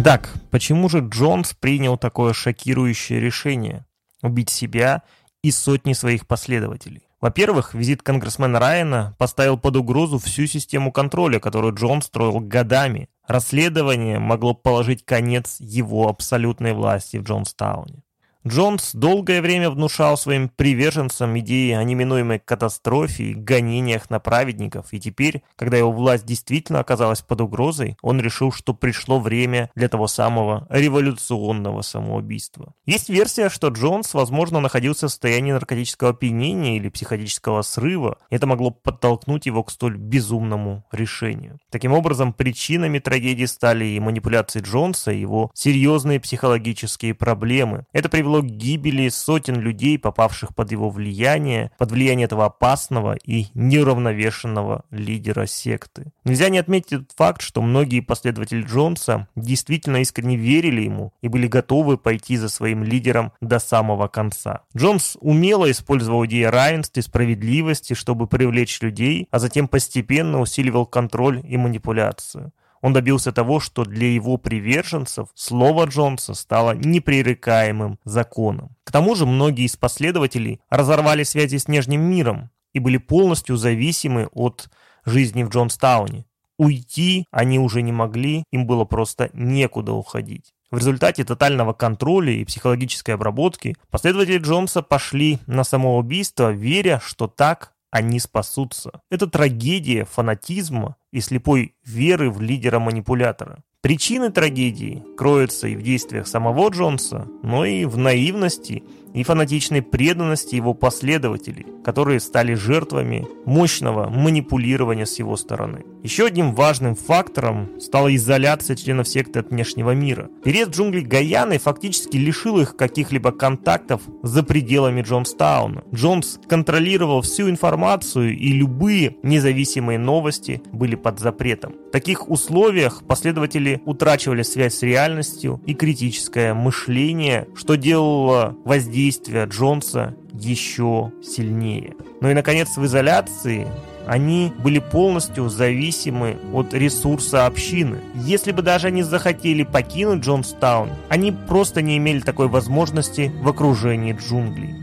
Итак, 0.01 0.33
почему 0.49 0.87
же 0.87 0.99
Джонс 0.99 1.53
принял 1.53 1.97
такое 1.97 2.31
шокирующее 2.31 3.19
решение– 3.19 3.85
убить 4.21 4.49
себя 4.49 5.03
и 5.43 5.51
сотни 5.51 5.91
своих 5.91 6.25
последователей? 6.25 7.01
Во-первых, 7.19 7.73
визит 7.73 8.01
конгрессмена 8.01 8.61
Райана 8.61 9.13
поставил 9.17 9.57
под 9.57 9.75
угрозу 9.75 10.17
всю 10.17 10.47
систему 10.47 10.93
контроля, 10.93 11.41
которую 11.41 11.75
Джон 11.75 12.01
строил 12.01 12.39
годами. 12.39 13.09
Расследование 13.27 14.19
могло 14.19 14.53
положить 14.53 15.03
конец 15.03 15.57
его 15.59 16.07
абсолютной 16.07 16.71
власти 16.71 17.17
в 17.17 17.23
Джонстауне. 17.23 18.01
Джонс 18.49 18.95
долгое 18.95 19.43
время 19.43 19.69
внушал 19.69 20.17
своим 20.17 20.49
приверженцам 20.49 21.37
идеи 21.37 21.73
о 21.73 21.83
неминуемой 21.83 22.39
катастрофе 22.39 23.25
и 23.25 23.33
гонениях 23.35 24.09
на 24.09 24.19
праведников, 24.19 24.87
и 24.89 24.99
теперь, 24.99 25.43
когда 25.55 25.77
его 25.77 25.91
власть 25.91 26.25
действительно 26.25 26.79
оказалась 26.79 27.21
под 27.21 27.41
угрозой, 27.41 27.95
он 28.01 28.19
решил, 28.19 28.51
что 28.51 28.73
пришло 28.73 29.19
время 29.19 29.69
для 29.75 29.87
того 29.87 30.07
самого 30.07 30.65
революционного 30.71 31.83
самоубийства. 31.83 32.73
Есть 32.87 33.09
версия, 33.09 33.49
что 33.49 33.67
Джонс, 33.67 34.15
возможно, 34.15 34.59
находился 34.59 35.07
в 35.07 35.11
состоянии 35.11 35.51
наркотического 35.51 36.09
опьянения 36.09 36.77
или 36.77 36.89
психотического 36.89 37.61
срыва, 37.61 38.17
это 38.31 38.47
могло 38.47 38.71
подтолкнуть 38.71 39.45
его 39.45 39.63
к 39.63 39.69
столь 39.69 39.97
безумному 39.97 40.85
решению. 40.91 41.59
Таким 41.69 41.93
образом, 41.93 42.33
причинами 42.33 42.97
трагедии 42.97 43.45
стали 43.45 43.85
и 43.85 43.99
манипуляции 43.99 44.61
Джонса, 44.61 45.11
и 45.11 45.19
его 45.19 45.51
серьезные 45.53 46.19
психологические 46.19 47.13
проблемы. 47.13 47.85
Это 47.93 48.09
привело 48.09 48.38
привело 48.39 48.41
к 48.41 48.45
гибели 48.45 49.09
сотен 49.09 49.59
людей, 49.59 49.97
попавших 49.97 50.55
под 50.55 50.71
его 50.71 50.89
влияние, 50.89 51.71
под 51.77 51.91
влияние 51.91 52.25
этого 52.25 52.45
опасного 52.45 53.15
и 53.25 53.47
неуравновешенного 53.53 54.83
лидера 54.91 55.45
секты. 55.45 56.11
Нельзя 56.25 56.49
не 56.49 56.59
отметить 56.59 56.89
тот 56.89 57.11
факт, 57.15 57.41
что 57.41 57.61
многие 57.61 58.01
последователи 58.01 58.61
Джонса 58.61 59.27
действительно 59.35 59.97
искренне 59.97 60.35
верили 60.35 60.81
ему 60.81 61.13
и 61.21 61.27
были 61.27 61.47
готовы 61.47 61.97
пойти 61.97 62.37
за 62.37 62.49
своим 62.49 62.83
лидером 62.83 63.31
до 63.41 63.59
самого 63.59 64.07
конца. 64.07 64.61
Джонс 64.75 65.17
умело 65.21 65.69
использовал 65.69 66.25
идеи 66.25 66.43
равенства 66.43 66.99
и 66.99 67.03
справедливости, 67.03 67.93
чтобы 67.93 68.27
привлечь 68.27 68.81
людей, 68.81 69.27
а 69.31 69.39
затем 69.39 69.67
постепенно 69.67 70.39
усиливал 70.39 70.85
контроль 70.85 71.41
и 71.43 71.57
манипуляцию. 71.57 72.51
Он 72.81 72.93
добился 72.93 73.31
того, 73.31 73.59
что 73.59 73.83
для 73.83 74.11
его 74.11 74.37
приверженцев 74.37 75.29
слово 75.35 75.85
Джонса 75.85 76.33
стало 76.33 76.73
непререкаемым 76.73 77.99
законом. 78.05 78.75
К 78.83 78.91
тому 78.91 79.15
же 79.15 79.25
многие 79.25 79.65
из 79.65 79.75
последователей 79.75 80.61
разорвали 80.69 81.23
связи 81.23 81.57
с 81.57 81.67
внешним 81.67 82.01
миром 82.01 82.49
и 82.73 82.79
были 82.79 82.97
полностью 82.97 83.57
зависимы 83.57 84.29
от 84.31 84.69
жизни 85.05 85.43
в 85.43 85.49
Джонстауне. 85.49 86.25
Уйти 86.57 87.25
они 87.31 87.57
уже 87.59 87.81
не 87.81 87.91
могли, 87.91 88.43
им 88.51 88.67
было 88.67 88.85
просто 88.85 89.29
некуда 89.33 89.93
уходить. 89.93 90.53
В 90.71 90.77
результате 90.77 91.23
тотального 91.23 91.73
контроля 91.73 92.31
и 92.31 92.45
психологической 92.45 93.15
обработки 93.15 93.75
последователи 93.89 94.37
Джонса 94.37 94.83
пошли 94.83 95.39
на 95.47 95.63
самоубийство, 95.63 96.51
веря, 96.51 97.01
что 97.03 97.27
так 97.27 97.73
они 97.91 98.19
спасутся. 98.19 99.01
Это 99.09 99.27
трагедия 99.27 100.05
фанатизма 100.05 100.95
и 101.11 101.21
слепой 101.21 101.75
веры 101.83 102.29
в 102.29 102.41
лидера-манипулятора. 102.41 103.63
Причины 103.81 104.29
трагедии 104.29 105.01
кроются 105.17 105.69
и 105.69 105.77
в 105.77 105.81
действиях 105.81 106.27
самого 106.27 106.67
Джонса, 106.67 107.27
но 107.43 107.63
и 107.63 107.85
в 107.85 107.97
наивности 107.97 108.83
и 109.13 109.23
фанатичной 109.23 109.81
преданности 109.81 110.55
его 110.55 110.73
последователей, 110.73 111.65
которые 111.83 112.19
стали 112.19 112.55
жертвами 112.55 113.25
мощного 113.45 114.09
манипулирования 114.09 115.05
с 115.05 115.17
его 115.17 115.37
стороны. 115.37 115.85
Еще 116.03 116.27
одним 116.27 116.53
важным 116.55 116.95
фактором 116.95 117.69
стала 117.79 118.15
изоляция 118.15 118.77
членов 118.77 119.07
секты 119.07 119.39
от 119.39 119.49
внешнего 119.49 119.91
мира. 119.91 120.29
Переезд 120.43 120.71
джунглей 120.71 121.03
Гаяны 121.03 121.57
фактически 121.57 122.15
лишил 122.15 122.59
их 122.59 122.77
каких-либо 122.77 123.31
контактов 123.31 124.01
за 124.23 124.43
пределами 124.43 125.01
Джонстауна. 125.01 125.83
Джонс 125.93 126.39
контролировал 126.47 127.21
всю 127.21 127.49
информацию 127.49 128.37
и 128.37 128.53
любые 128.53 129.17
независимые 129.23 129.99
новости 129.99 130.61
были 130.71 130.95
под 130.95 131.19
запретом. 131.19 131.75
В 131.89 131.91
таких 131.91 132.29
условиях 132.29 133.03
последователи 133.05 133.81
утрачивали 133.85 134.43
связь 134.43 134.75
с 134.75 134.83
реальностью 134.83 135.61
и 135.65 135.73
критическое 135.73 136.53
мышление, 136.53 137.47
что 137.55 137.75
делало 137.75 138.55
воздействие 138.63 139.45
Джонса 139.45 140.15
еще 140.33 141.11
сильнее. 141.21 141.95
Ну 142.21 142.29
и, 142.29 142.33
наконец, 142.33 142.77
в 142.77 142.85
изоляции 142.85 143.67
они 144.09 144.51
были 144.57 144.79
полностью 144.79 145.49
зависимы 145.49 146.39
от 146.51 146.73
ресурса 146.73 147.45
общины. 147.45 147.99
Если 148.15 148.51
бы 148.51 148.63
даже 148.63 148.87
они 148.87 149.03
захотели 149.03 149.61
покинуть 149.61 150.23
Джонстаун, 150.23 150.89
они 151.09 151.31
просто 151.31 151.83
не 151.83 151.97
имели 151.97 152.19
такой 152.19 152.47
возможности 152.47 153.31
в 153.39 153.47
окружении 153.47 154.17
джунглей. 154.19 154.73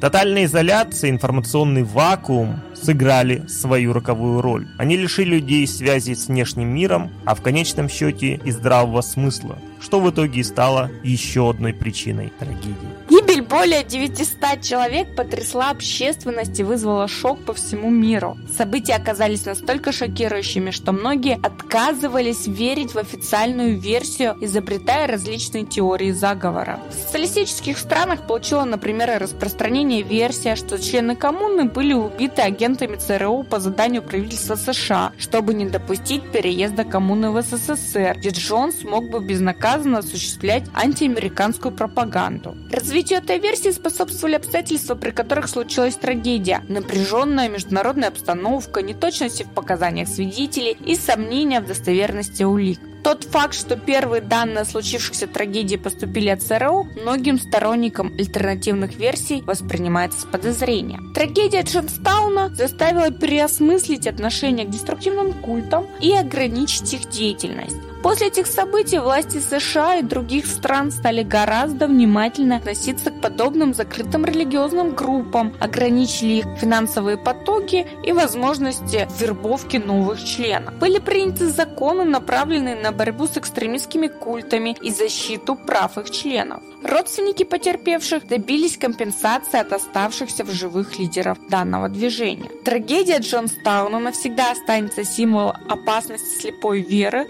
Тотальная 0.00 0.44
изоляция, 0.44 1.10
информационный 1.10 1.82
вакуум 1.82 2.60
сыграли 2.80 3.44
свою 3.48 3.92
роковую 3.92 4.40
роль. 4.40 4.68
Они 4.78 4.96
лишили 4.96 5.36
людей 5.36 5.66
связи 5.66 6.14
с 6.14 6.28
внешним 6.28 6.68
миром, 6.68 7.10
а 7.24 7.34
в 7.34 7.42
конечном 7.42 7.88
счете 7.88 8.40
и 8.44 8.52
здравого 8.52 9.00
смысла, 9.00 9.58
что 9.80 9.98
в 9.98 10.08
итоге 10.08 10.44
стало 10.44 10.92
еще 11.02 11.50
одной 11.50 11.72
причиной 11.72 12.32
трагедии. 12.38 13.15
Гибель 13.36 13.48
более 13.48 13.84
900 13.84 14.62
человек 14.62 15.14
потрясла 15.14 15.68
общественность 15.70 16.58
и 16.58 16.62
вызвала 16.62 17.06
шок 17.06 17.44
по 17.44 17.52
всему 17.52 17.90
миру. 17.90 18.38
События 18.56 18.94
оказались 18.94 19.44
настолько 19.44 19.92
шокирующими, 19.92 20.70
что 20.70 20.92
многие 20.92 21.38
отказывались 21.42 22.46
верить 22.46 22.94
в 22.94 22.98
официальную 22.98 23.78
версию, 23.78 24.36
изобретая 24.40 25.06
различные 25.06 25.66
теории 25.66 26.12
заговора. 26.12 26.80
В 26.88 26.94
социалистических 26.94 27.76
странах 27.78 28.26
получила, 28.26 28.64
например, 28.64 29.18
распространение 29.20 30.02
версия, 30.02 30.56
что 30.56 30.78
члены 30.78 31.14
коммуны 31.14 31.64
были 31.64 31.92
убиты 31.92 32.40
агентами 32.40 32.96
ЦРУ 32.96 33.42
по 33.42 33.60
заданию 33.60 34.02
правительства 34.02 34.54
США, 34.54 35.12
чтобы 35.18 35.52
не 35.52 35.66
допустить 35.66 36.22
переезда 36.32 36.84
коммуны 36.84 37.30
в 37.30 37.42
СССР, 37.42 38.16
где 38.18 38.30
Джонс 38.30 38.82
мог 38.82 39.10
бы 39.10 39.20
безнаказанно 39.20 39.98
осуществлять 39.98 40.64
антиамериканскую 40.74 41.74
пропаганду. 41.74 42.56
Развитию 42.70 43.18
этой 43.26 43.40
версии 43.40 43.70
способствовали 43.70 44.36
обстоятельства, 44.36 44.94
при 44.94 45.10
которых 45.10 45.48
случилась 45.48 45.96
трагедия, 45.96 46.62
напряженная 46.68 47.48
международная 47.48 48.08
обстановка, 48.08 48.82
неточности 48.82 49.42
в 49.42 49.50
показаниях 49.50 50.06
свидетелей 50.06 50.76
и 50.86 50.94
сомнения 50.94 51.60
в 51.60 51.66
достоверности 51.66 52.44
улик. 52.44 52.78
Тот 53.02 53.24
факт, 53.24 53.54
что 53.54 53.76
первые 53.76 54.20
данные 54.22 54.60
о 54.60 54.64
случившихся 54.64 55.26
трагедии 55.26 55.76
поступили 55.76 56.28
от 56.28 56.42
ЦРУ, 56.42 56.88
многим 57.02 57.38
сторонникам 57.38 58.12
альтернативных 58.16 58.96
версий 58.96 59.42
воспринимается 59.42 60.20
с 60.20 60.24
подозрением. 60.24 61.12
Трагедия 61.12 61.62
Джонстауна 61.62 62.54
заставила 62.54 63.10
переосмыслить 63.10 64.06
отношение 64.06 64.66
к 64.66 64.70
деструктивным 64.70 65.32
культам 65.32 65.86
и 66.00 66.12
ограничить 66.12 66.94
их 66.94 67.08
деятельность. 67.10 67.76
После 68.06 68.28
этих 68.28 68.46
событий 68.46 69.00
власти 69.00 69.38
США 69.38 69.96
и 69.96 70.02
других 70.04 70.46
стран 70.46 70.92
стали 70.92 71.24
гораздо 71.24 71.88
внимательно 71.88 72.54
относиться 72.54 73.10
к 73.10 73.20
подобным 73.20 73.74
закрытым 73.74 74.24
религиозным 74.24 74.94
группам, 74.94 75.52
ограничили 75.58 76.34
их 76.34 76.46
финансовые 76.56 77.18
потоки 77.18 77.84
и 78.04 78.12
возможности 78.12 79.08
вербовки 79.18 79.78
новых 79.78 80.22
членов. 80.22 80.78
Были 80.78 81.00
приняты 81.00 81.46
законы, 81.46 82.04
направленные 82.04 82.76
на 82.76 82.92
борьбу 82.92 83.26
с 83.26 83.38
экстремистскими 83.38 84.06
культами 84.06 84.76
и 84.80 84.92
защиту 84.92 85.56
прав 85.56 85.98
их 85.98 86.08
членов. 86.10 86.62
Родственники 86.84 87.42
потерпевших 87.42 88.28
добились 88.28 88.78
компенсации 88.78 89.58
от 89.58 89.72
оставшихся 89.72 90.44
в 90.44 90.52
живых 90.52 91.00
лидеров 91.00 91.38
данного 91.48 91.88
движения. 91.88 92.48
Трагедия 92.64 93.18
Джонстауна 93.18 93.98
навсегда 93.98 94.52
останется 94.52 95.02
символом 95.02 95.56
опасности 95.68 96.42
слепой 96.42 96.82
веры, 96.82 97.26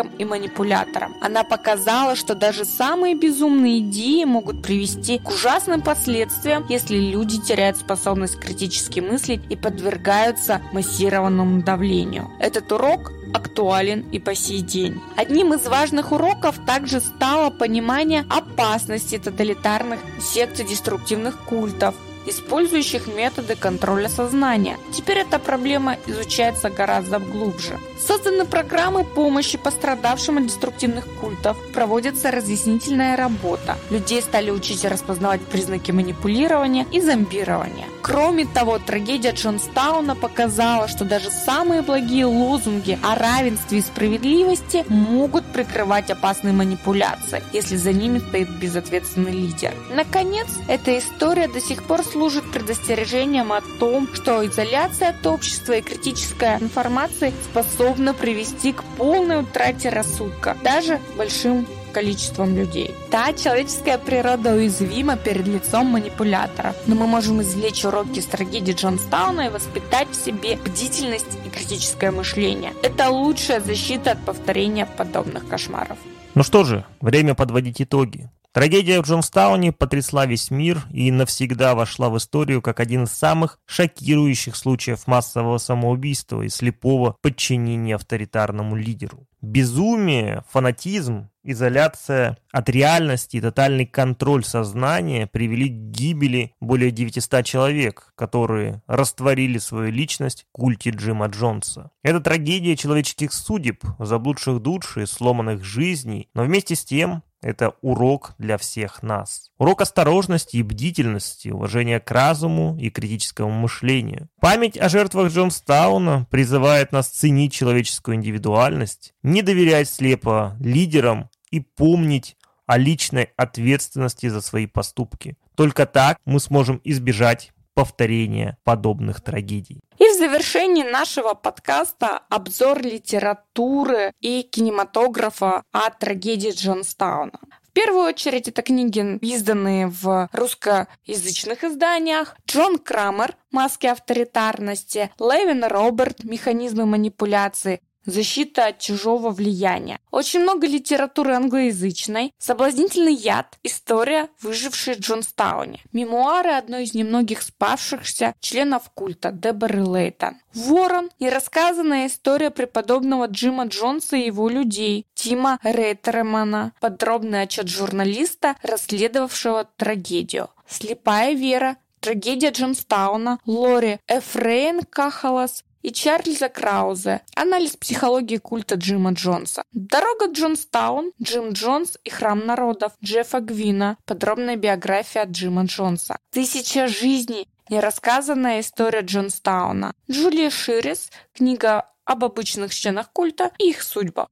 фанатикам 0.00 0.10
и 0.18 0.24
манипуляторам. 0.24 1.14
Она 1.20 1.44
показала, 1.44 2.16
что 2.16 2.34
даже 2.34 2.64
самые 2.64 3.14
безумные 3.14 3.80
идеи 3.80 4.24
могут 4.24 4.62
привести 4.62 5.18
к 5.18 5.28
ужасным 5.28 5.82
последствиям, 5.82 6.66
если 6.68 6.96
люди 6.96 7.40
теряют 7.40 7.76
способность 7.76 8.38
критически 8.38 9.00
мыслить 9.00 9.40
и 9.50 9.56
подвергаются 9.56 10.60
массированному 10.72 11.62
давлению. 11.62 12.30
Этот 12.40 12.72
урок 12.72 13.12
актуален 13.32 14.00
и 14.12 14.18
по 14.18 14.34
сей 14.34 14.60
день. 14.60 15.00
Одним 15.16 15.54
из 15.54 15.66
важных 15.66 16.12
уроков 16.12 16.56
также 16.66 17.00
стало 17.00 17.50
понимание 17.50 18.24
опасности 18.28 19.18
тоталитарных 19.18 20.00
секций 20.20 20.66
деструктивных 20.66 21.38
культов, 21.44 21.94
использующих 22.26 23.06
методы 23.06 23.56
контроля 23.56 24.08
сознания. 24.08 24.76
Теперь 24.92 25.18
эта 25.18 25.38
проблема 25.38 25.96
изучается 26.06 26.70
гораздо 26.70 27.18
глубже. 27.18 27.78
Созданы 27.98 28.44
программы 28.44 29.04
помощи 29.04 29.58
пострадавшим 29.58 30.38
от 30.38 30.46
деструктивных 30.46 31.06
культов, 31.20 31.56
проводится 31.72 32.30
разъяснительная 32.30 33.16
работа. 33.16 33.76
Людей 33.90 34.22
стали 34.22 34.50
учить 34.50 34.84
распознавать 34.84 35.40
признаки 35.42 35.90
манипулирования 35.92 36.86
и 36.90 37.00
зомбирования. 37.00 37.86
Кроме 38.02 38.46
того, 38.46 38.78
трагедия 38.78 39.30
Джонстауна 39.30 40.16
показала, 40.16 40.88
что 40.88 41.04
даже 41.04 41.30
самые 41.30 41.82
благие 41.82 42.24
лозунги 42.24 42.98
о 43.02 43.14
равенстве 43.14 43.78
и 43.78 43.82
справедливости 43.82 44.84
могут 44.88 45.44
прикрывать 45.44 46.10
опасные 46.10 46.52
манипуляции, 46.52 47.42
если 47.52 47.76
за 47.76 47.92
ними 47.92 48.18
стоит 48.18 48.48
безответственный 48.58 49.32
лидер. 49.32 49.74
Наконец, 49.94 50.48
эта 50.68 50.98
история 50.98 51.48
до 51.48 51.60
сих 51.60 51.84
пор 51.84 52.02
служит 52.10 52.50
предостережением 52.50 53.52
о 53.52 53.60
том, 53.78 54.08
что 54.14 54.46
изоляция 54.46 55.10
от 55.10 55.26
общества 55.26 55.74
и 55.74 55.82
критическая 55.82 56.58
информация 56.60 57.32
способна 57.50 58.14
привести 58.14 58.72
к 58.72 58.82
полной 58.96 59.40
утрате 59.40 59.88
рассудка, 59.88 60.56
даже 60.62 61.00
большим 61.16 61.66
количеством 61.90 62.56
людей. 62.56 62.94
Да, 63.10 63.32
человеческая 63.32 63.98
природа 63.98 64.54
уязвима 64.54 65.16
перед 65.16 65.46
лицом 65.46 65.86
манипуляторов, 65.86 66.76
но 66.86 66.94
мы 66.94 67.06
можем 67.06 67.42
извлечь 67.42 67.84
уроки 67.84 68.20
из 68.20 68.26
трагедии 68.26 68.72
Джонстауна 68.72 69.42
и 69.42 69.50
воспитать 69.50 70.08
в 70.10 70.14
себе 70.14 70.56
бдительность 70.56 71.38
и 71.44 71.50
критическое 71.50 72.10
мышление. 72.10 72.72
Это 72.82 73.10
лучшая 73.10 73.60
защита 73.60 74.12
от 74.12 74.24
повторения 74.24 74.86
подобных 74.86 75.48
кошмаров. 75.48 75.98
Ну 76.34 76.42
что 76.44 76.64
же, 76.64 76.84
время 77.00 77.34
подводить 77.34 77.82
итоги. 77.82 78.30
Трагедия 78.52 79.00
в 79.00 79.06
Джонстауне 79.06 79.70
потрясла 79.70 80.26
весь 80.26 80.50
мир 80.50 80.84
и 80.90 81.12
навсегда 81.12 81.76
вошла 81.76 82.08
в 82.10 82.16
историю 82.16 82.60
как 82.60 82.80
один 82.80 83.04
из 83.04 83.12
самых 83.12 83.60
шокирующих 83.64 84.56
случаев 84.56 85.06
массового 85.06 85.58
самоубийства 85.58 86.42
и 86.42 86.48
слепого 86.48 87.16
подчинения 87.22 87.94
авторитарному 87.94 88.74
лидеру. 88.74 89.28
Безумие, 89.40 90.42
фанатизм, 90.50 91.30
изоляция 91.44 92.38
от 92.50 92.68
реальности 92.68 93.36
и 93.36 93.40
тотальный 93.40 93.86
контроль 93.86 94.44
сознания 94.44 95.28
привели 95.28 95.68
к 95.68 95.92
гибели 95.92 96.52
более 96.60 96.90
900 96.90 97.44
человек, 97.44 98.12
которые 98.16 98.82
растворили 98.88 99.58
свою 99.58 99.92
личность 99.92 100.46
в 100.48 100.52
культе 100.52 100.90
Джима 100.90 101.26
Джонса. 101.26 101.92
Это 102.02 102.18
трагедия 102.18 102.76
человеческих 102.76 103.32
судеб, 103.32 103.84
заблудших 104.00 104.60
душ 104.60 104.96
и 104.96 105.06
сломанных 105.06 105.62
жизней, 105.62 106.28
но 106.34 106.42
вместе 106.42 106.74
с 106.74 106.84
тем 106.84 107.22
это 107.40 107.74
урок 107.80 108.34
для 108.38 108.58
всех 108.58 109.02
нас. 109.02 109.50
Урок 109.58 109.80
осторожности 109.80 110.56
и 110.56 110.62
бдительности, 110.62 111.48
уважения 111.48 112.00
к 112.00 112.10
разуму 112.10 112.76
и 112.78 112.90
критическому 112.90 113.50
мышлению. 113.50 114.28
Память 114.40 114.78
о 114.78 114.88
жертвах 114.88 115.32
Джонстауна 115.32 116.26
призывает 116.30 116.92
нас 116.92 117.08
ценить 117.08 117.52
человеческую 117.52 118.16
индивидуальность, 118.16 119.14
не 119.22 119.42
доверять 119.42 119.88
слепо 119.88 120.56
лидерам 120.60 121.30
и 121.50 121.60
помнить 121.60 122.36
о 122.66 122.78
личной 122.78 123.30
ответственности 123.36 124.28
за 124.28 124.40
свои 124.40 124.66
поступки. 124.66 125.36
Только 125.56 125.86
так 125.86 126.18
мы 126.24 126.40
сможем 126.40 126.80
избежать 126.84 127.52
повторения 127.74 128.56
подобных 128.64 129.20
трагедий. 129.22 129.80
И 129.98 130.08
в 130.08 130.14
завершении 130.16 130.82
нашего 130.82 131.34
подкаста 131.34 132.18
обзор 132.28 132.82
литературы 132.82 134.12
и 134.20 134.42
кинематографа 134.42 135.62
о 135.72 135.90
трагедии 135.90 136.50
Джонстауна. 136.50 137.38
В 137.70 137.72
первую 137.72 138.06
очередь 138.06 138.48
это 138.48 138.62
книги, 138.62 139.18
изданные 139.24 139.86
в 139.86 140.28
русскоязычных 140.32 141.62
изданиях. 141.62 142.34
Джон 142.44 142.78
Крамер 142.78 143.36
«Маски 143.52 143.86
авторитарности», 143.86 145.10
Левин 145.20 145.62
Роберт 145.64 146.24
«Механизмы 146.24 146.84
манипуляции», 146.84 147.80
Защита 148.06 148.66
от 148.66 148.78
чужого 148.78 149.30
влияния. 149.30 149.98
Очень 150.10 150.40
много 150.40 150.66
литературы 150.66 151.34
англоязычной. 151.34 152.32
Соблазнительный 152.38 153.14
яд. 153.14 153.58
История, 153.62 154.28
выжившей 154.40 154.94
в 154.94 155.00
Джонстауне. 155.00 155.80
Мемуары 155.92 156.50
одной 156.50 156.84
из 156.84 156.94
немногих 156.94 157.42
спавшихся 157.42 158.34
членов 158.40 158.90
культа 158.94 159.32
Деборы 159.32 159.84
Лейтон. 159.84 160.36
Ворон 160.54 161.10
и 161.18 161.28
рассказанная 161.28 162.06
история 162.06 162.50
преподобного 162.50 163.26
Джима 163.26 163.66
Джонса 163.66 164.16
и 164.16 164.26
его 164.26 164.48
людей. 164.48 165.06
Тима 165.14 165.58
Рейтермана. 165.62 166.72
Подробный 166.80 167.42
отчет 167.42 167.68
журналиста, 167.68 168.56
расследовавшего 168.62 169.68
трагедию. 169.76 170.48
Слепая 170.66 171.34
вера. 171.34 171.76
Трагедия 172.00 172.50
Джонстауна. 172.50 173.40
Лори 173.44 173.98
Эфрейн 174.08 174.80
Кахалас 174.82 175.64
и 175.82 175.92
Чарльза 175.92 176.48
Краузе. 176.48 177.22
Анализ 177.36 177.76
психологии 177.76 178.36
культа 178.36 178.74
Джима 178.76 179.12
Джонса. 179.12 179.62
Дорога 179.72 180.26
Джонстаун, 180.32 181.12
Джим 181.22 181.52
Джонс 181.52 181.98
и 182.04 182.10
Храм 182.10 182.46
народов 182.46 182.92
Джеффа 183.04 183.40
Гвина. 183.40 183.96
Подробная 184.04 184.56
биография 184.56 185.24
Джима 185.24 185.64
Джонса. 185.64 186.16
Тысяча 186.30 186.88
жизней. 186.88 187.48
Нерассказанная 187.68 188.60
история 188.60 189.00
Джонстауна. 189.00 189.92
Джулия 190.10 190.50
Ширис. 190.50 191.10
Книга 191.34 191.86
об 192.04 192.24
обычных 192.24 192.74
членах 192.74 193.12
культа 193.12 193.50
и 193.58 193.70
их 193.70 193.82
судьбах. 193.82 194.28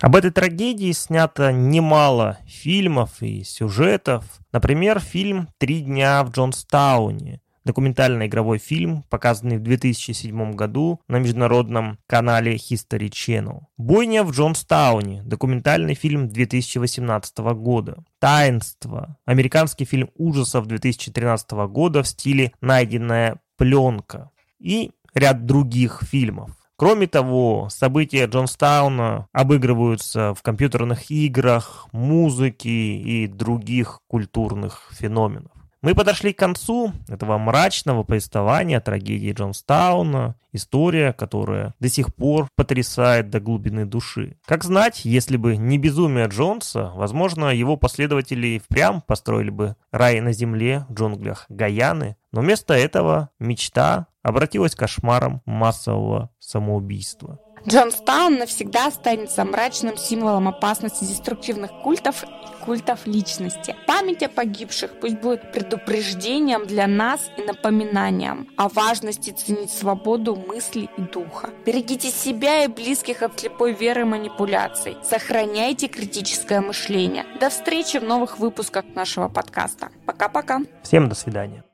Об 0.00 0.16
этой 0.16 0.30
трагедии 0.30 0.92
снято 0.92 1.52
немало 1.52 2.38
фильмов 2.46 3.22
и 3.22 3.44
сюжетов. 3.44 4.24
Например, 4.50 4.98
фильм 4.98 5.48
«Три 5.58 5.82
дня 5.82 6.24
в 6.24 6.30
Джонстауне», 6.30 7.42
документально-игровой 7.64 8.58
фильм, 8.58 9.04
показанный 9.08 9.58
в 9.58 9.62
2007 9.62 10.52
году 10.52 11.00
на 11.08 11.18
международном 11.18 11.98
канале 12.06 12.56
History 12.56 13.10
Channel. 13.10 13.62
«Бойня 13.76 14.24
в 14.24 14.32
Джонстауне», 14.32 15.22
документальный 15.22 15.94
фильм 15.94 16.28
2018 16.28 17.38
года. 17.54 18.02
«Таинство», 18.18 19.16
американский 19.24 19.84
фильм 19.84 20.10
ужасов 20.16 20.66
2013 20.66 21.50
года 21.68 22.02
в 22.02 22.08
стиле 22.08 22.52
«Найденная 22.60 23.40
пленка». 23.56 24.30
И 24.58 24.92
ряд 25.14 25.46
других 25.46 26.02
фильмов. 26.02 26.50
Кроме 26.80 27.06
того, 27.06 27.68
события 27.70 28.24
Джонстауна 28.24 29.28
обыгрываются 29.32 30.34
в 30.34 30.40
компьютерных 30.40 31.10
играх, 31.10 31.86
музыке 31.92 32.70
и 32.70 33.26
других 33.26 34.00
культурных 34.06 34.88
феноменов. 34.92 35.52
Мы 35.82 35.94
подошли 35.94 36.34
к 36.34 36.38
концу 36.38 36.92
этого 37.08 37.38
мрачного 37.38 38.02
повествования 38.02 38.80
трагедии 38.80 39.32
Джонстауна, 39.32 40.36
история, 40.52 41.14
которая 41.14 41.74
до 41.80 41.88
сих 41.88 42.14
пор 42.14 42.48
потрясает 42.54 43.30
до 43.30 43.40
глубины 43.40 43.86
души. 43.86 44.36
Как 44.44 44.62
знать, 44.62 45.06
если 45.06 45.38
бы 45.38 45.56
не 45.56 45.78
безумие 45.78 46.26
Джонса, 46.26 46.92
возможно, 46.94 47.46
его 47.46 47.78
последователи 47.78 48.58
впрямь 48.58 49.00
построили 49.06 49.48
бы 49.48 49.74
рай 49.90 50.20
на 50.20 50.32
земле 50.32 50.84
в 50.90 50.92
джунглях 50.92 51.46
Гаяны, 51.48 52.16
но 52.30 52.42
вместо 52.42 52.74
этого 52.74 53.30
мечта 53.38 54.06
обратилась 54.22 54.74
кошмаром 54.74 55.40
массового 55.46 56.28
самоубийства. 56.38 57.38
Джонстаун 57.66 58.38
навсегда 58.38 58.86
останется 58.86 59.44
мрачным 59.44 59.96
символом 59.96 60.48
опасности 60.48 61.04
деструктивных 61.04 61.70
культов 61.82 62.24
и 62.24 62.64
культов 62.64 63.06
личности. 63.06 63.76
Память 63.86 64.22
о 64.22 64.28
погибших 64.28 64.98
пусть 65.00 65.18
будет 65.18 65.52
предупреждением 65.52 66.66
для 66.66 66.86
нас 66.86 67.30
и 67.36 67.42
напоминанием 67.42 68.48
о 68.56 68.68
важности 68.68 69.30
ценить 69.30 69.70
свободу 69.70 70.36
мысли 70.36 70.88
и 70.96 71.00
духа. 71.00 71.50
Берегите 71.66 72.10
себя 72.10 72.64
и 72.64 72.68
близких 72.68 73.22
от 73.22 73.38
слепой 73.38 73.72
веры 73.72 74.02
и 74.02 74.04
манипуляций. 74.04 74.96
Сохраняйте 75.02 75.88
критическое 75.88 76.60
мышление. 76.60 77.24
До 77.40 77.50
встречи 77.50 77.98
в 77.98 78.04
новых 78.04 78.38
выпусках 78.38 78.84
нашего 78.94 79.28
подкаста. 79.28 79.90
Пока-пока. 80.06 80.60
Всем 80.82 81.08
до 81.08 81.14
свидания. 81.14 81.64